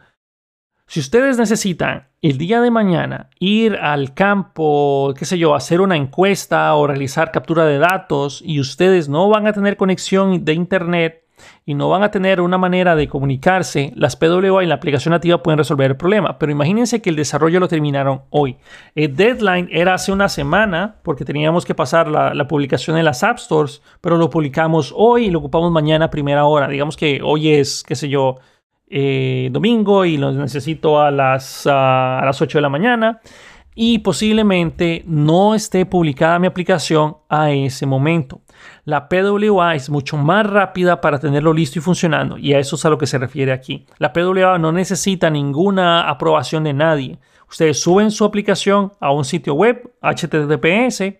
[0.88, 5.98] si ustedes necesitan el día de mañana ir al campo, qué sé yo, hacer una
[5.98, 11.23] encuesta o realizar captura de datos y ustedes no van a tener conexión de internet
[11.66, 15.42] y no van a tener una manera de comunicarse, las PWA y la aplicación nativa
[15.42, 16.38] pueden resolver el problema.
[16.38, 18.58] Pero imagínense que el desarrollo lo terminaron hoy.
[18.96, 23.38] El deadline era hace una semana porque teníamos que pasar la, publicación en las App
[23.38, 26.68] Stores, pero lo publicamos hoy y lo ocupamos mañana a primera hora.
[26.68, 28.36] Digamos que hoy es, qué sé yo,
[28.90, 33.22] eh, domingo y lo necesito a las, a las 8 de la mañana
[33.76, 38.42] y posiblemente no esté publicada mi aplicación a ese momento.
[38.86, 42.86] La PWA es mucho más rápida para tenerlo listo y funcionando y a eso es
[42.86, 43.86] a lo que se refiere aquí.
[43.98, 47.20] La PWA no necesita ninguna aprobación de nadie.
[47.50, 51.20] Ustedes suben su aplicación a un sitio web, HTTPS,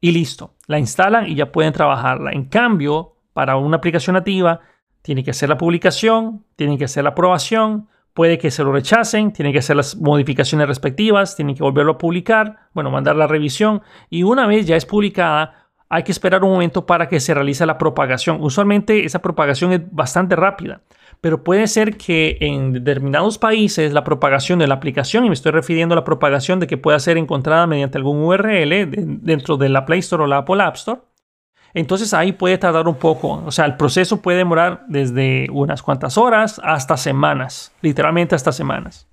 [0.00, 0.54] y listo.
[0.66, 2.32] La instalan y ya pueden trabajarla.
[2.32, 4.60] En cambio, para una aplicación nativa,
[5.02, 9.32] tiene que hacer la publicación, tiene que hacer la aprobación, puede que se lo rechacen,
[9.32, 13.82] tiene que hacer las modificaciones respectivas, tiene que volverlo a publicar, bueno, mandar la revisión
[14.08, 17.64] y una vez ya es publicada, hay que esperar un momento para que se realice
[17.66, 18.38] la propagación.
[18.40, 20.80] Usualmente esa propagación es bastante rápida,
[21.20, 25.52] pero puede ser que en determinados países la propagación de la aplicación, y me estoy
[25.52, 28.90] refiriendo a la propagación de que pueda ser encontrada mediante algún URL
[29.22, 31.00] dentro de la Play Store o la Apple App Store,
[31.72, 33.42] entonces ahí puede tardar un poco.
[33.44, 39.06] O sea, el proceso puede demorar desde unas cuantas horas hasta semanas, literalmente hasta semanas.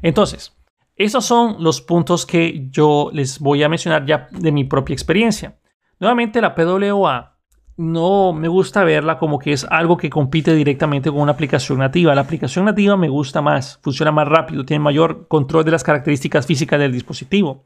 [0.00, 0.56] Entonces,
[0.96, 5.59] esos son los puntos que yo les voy a mencionar ya de mi propia experiencia.
[6.00, 7.36] Nuevamente, la PWA
[7.76, 12.14] no me gusta verla como que es algo que compite directamente con una aplicación nativa.
[12.14, 16.46] La aplicación nativa me gusta más, funciona más rápido, tiene mayor control de las características
[16.46, 17.64] físicas del dispositivo.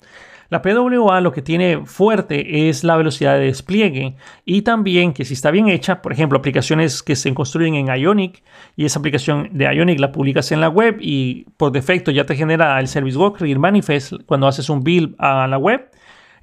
[0.51, 5.35] La PWA lo que tiene fuerte es la velocidad de despliegue y también que si
[5.35, 8.43] está bien hecha, por ejemplo, aplicaciones que se construyen en Ionic
[8.76, 12.37] y esa aplicación de Ionic la publicas en la web y por defecto ya te
[12.37, 15.91] genera el Service Worker y el Manifest cuando haces un build a la web,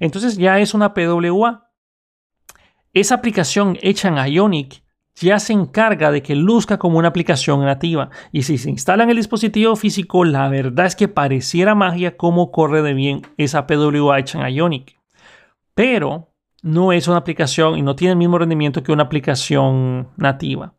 [0.00, 1.71] entonces ya es una PWA.
[2.94, 4.82] Esa aplicación hecha en Ionic
[5.14, 8.10] ya se encarga de que luzca como una aplicación nativa.
[8.32, 12.50] Y si se instala en el dispositivo físico, la verdad es que pareciera magia cómo
[12.50, 14.98] corre de bien esa PWA hecha en Ionic.
[15.74, 16.32] Pero
[16.62, 20.74] no es una aplicación y no tiene el mismo rendimiento que una aplicación nativa.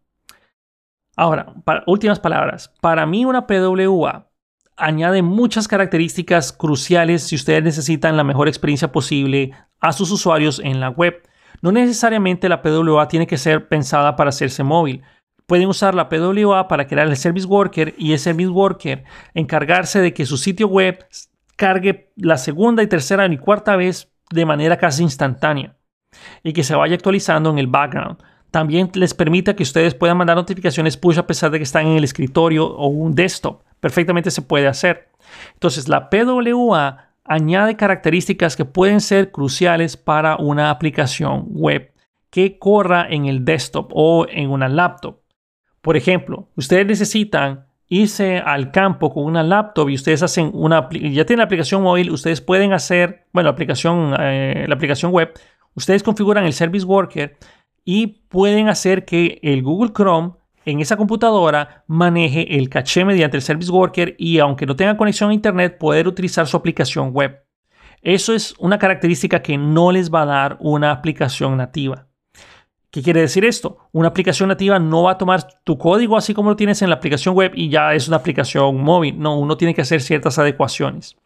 [1.16, 1.54] Ahora,
[1.86, 2.74] últimas palabras.
[2.82, 4.30] Para mí una PWA
[4.76, 10.80] añade muchas características cruciales si ustedes necesitan la mejor experiencia posible a sus usuarios en
[10.80, 11.22] la web.
[11.64, 15.02] No necesariamente la PWA tiene que ser pensada para hacerse móvil.
[15.46, 20.14] Pueden usar la PWA para crear el Service Worker y el Service Worker encargarse de
[20.14, 21.06] que su sitio web
[21.56, 25.78] cargue la segunda y tercera y cuarta vez de manera casi instantánea
[26.44, 28.18] y que se vaya actualizando en el background.
[28.52, 31.96] También les permite que ustedes puedan mandar notificaciones push a pesar de que están en
[31.96, 33.64] el escritorio o un desktop.
[33.80, 35.12] Perfectamente se puede hacer.
[35.54, 41.94] Entonces la PWA añade características que pueden ser cruciales para una aplicación web
[42.30, 45.20] que corra en el desktop o en una laptop.
[45.82, 51.26] Por ejemplo, ustedes necesitan irse al campo con una laptop y ustedes hacen una ya
[51.26, 55.32] tienen la aplicación móvil, ustedes pueden hacer, bueno, aplicación, eh, la aplicación web,
[55.76, 57.38] ustedes configuran el Service Worker
[57.86, 60.32] y pueden hacer que el Google Chrome
[60.66, 65.30] en esa computadora maneje el caché mediante el Service Worker y aunque no tenga conexión
[65.30, 67.44] a Internet, poder utilizar su aplicación web.
[68.02, 72.08] Eso es una característica que no les va a dar una aplicación nativa.
[72.92, 73.78] ¿Qué quiere decir esto?
[73.92, 76.96] Una aplicación nativa no va a tomar tu código así como lo tienes en la
[76.96, 79.18] aplicación web y ya es una aplicación móvil.
[79.18, 81.18] No, uno tiene que hacer ciertas adecuaciones.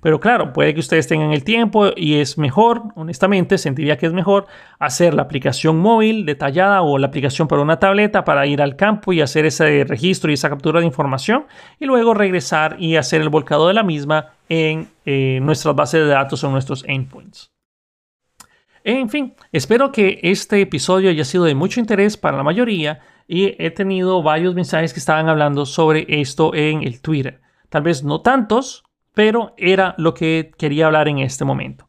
[0.00, 4.12] Pero claro, puede que ustedes tengan el tiempo y es mejor, honestamente, sentiría que es
[4.12, 4.46] mejor
[4.80, 9.12] hacer la aplicación móvil detallada o la aplicación para una tableta para ir al campo
[9.12, 11.46] y hacer ese registro y esa captura de información
[11.78, 16.08] y luego regresar y hacer el volcado de la misma en eh, nuestras bases de
[16.08, 17.52] datos o nuestros endpoints.
[18.84, 23.54] En fin, espero que este episodio haya sido de mucho interés para la mayoría y
[23.64, 27.40] he tenido varios mensajes que estaban hablando sobre esto en el Twitter.
[27.68, 28.82] Tal vez no tantos,
[29.14, 31.88] pero era lo que quería hablar en este momento.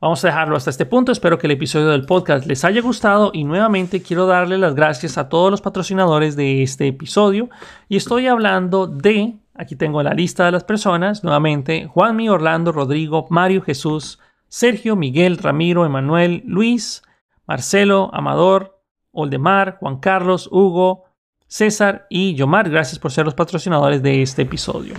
[0.00, 1.10] Vamos a dejarlo hasta este punto.
[1.10, 5.18] Espero que el episodio del podcast les haya gustado y nuevamente quiero darle las gracias
[5.18, 7.50] a todos los patrocinadores de este episodio.
[7.88, 13.26] Y estoy hablando de, aquí tengo la lista de las personas, nuevamente, Juanmi, Orlando, Rodrigo,
[13.28, 17.02] Mario, Jesús, Sergio, Miguel, Ramiro, Emanuel, Luis,
[17.44, 21.06] Marcelo, Amador, Oldemar, Juan Carlos, Hugo,
[21.48, 22.70] César y Yomar.
[22.70, 24.94] Gracias por ser los patrocinadores de este episodio.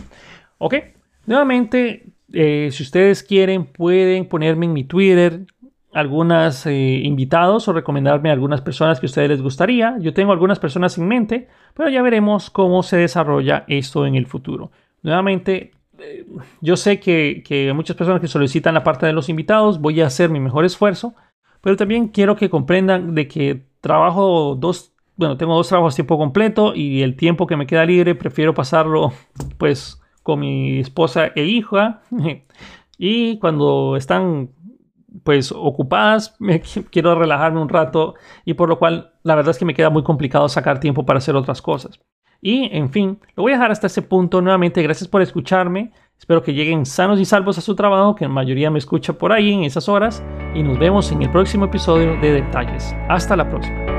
[0.58, 0.76] Ok,
[1.30, 5.46] nuevamente eh, si ustedes quieren, pueden ponerme en mi Twitter
[5.94, 9.96] algunos eh, invitados o recomendarme algunas personas que a ustedes les gustaría.
[10.00, 14.26] Yo tengo algunas personas en mente, pero ya veremos cómo se desarrolla esto en el
[14.26, 14.72] futuro.
[15.02, 16.26] Nuevamente, eh,
[16.62, 20.08] yo sé que, que muchas personas que solicitan la parte de los invitados, voy a
[20.08, 21.16] hacer mi mejor esfuerzo,
[21.62, 26.18] pero también quiero que comprendan de que trabajo dos, bueno, tengo dos trabajos a tiempo
[26.18, 29.14] completo y el tiempo que me queda libre prefiero pasarlo
[29.58, 30.00] pues
[30.30, 32.02] con mi esposa e hija.
[33.02, 34.50] Y cuando están
[35.24, 36.60] pues ocupadas, me
[36.92, 40.04] quiero relajarme un rato y por lo cual la verdad es que me queda muy
[40.04, 42.02] complicado sacar tiempo para hacer otras cosas.
[42.42, 44.42] Y en fin, lo voy a dejar hasta ese punto.
[44.42, 45.94] Nuevamente, gracias por escucharme.
[46.18, 49.32] Espero que lleguen sanos y salvos a su trabajo, que en mayoría me escucha por
[49.32, 50.22] ahí en esas horas.
[50.54, 52.94] Y nos vemos en el próximo episodio de Detalles.
[53.08, 53.99] Hasta la próxima.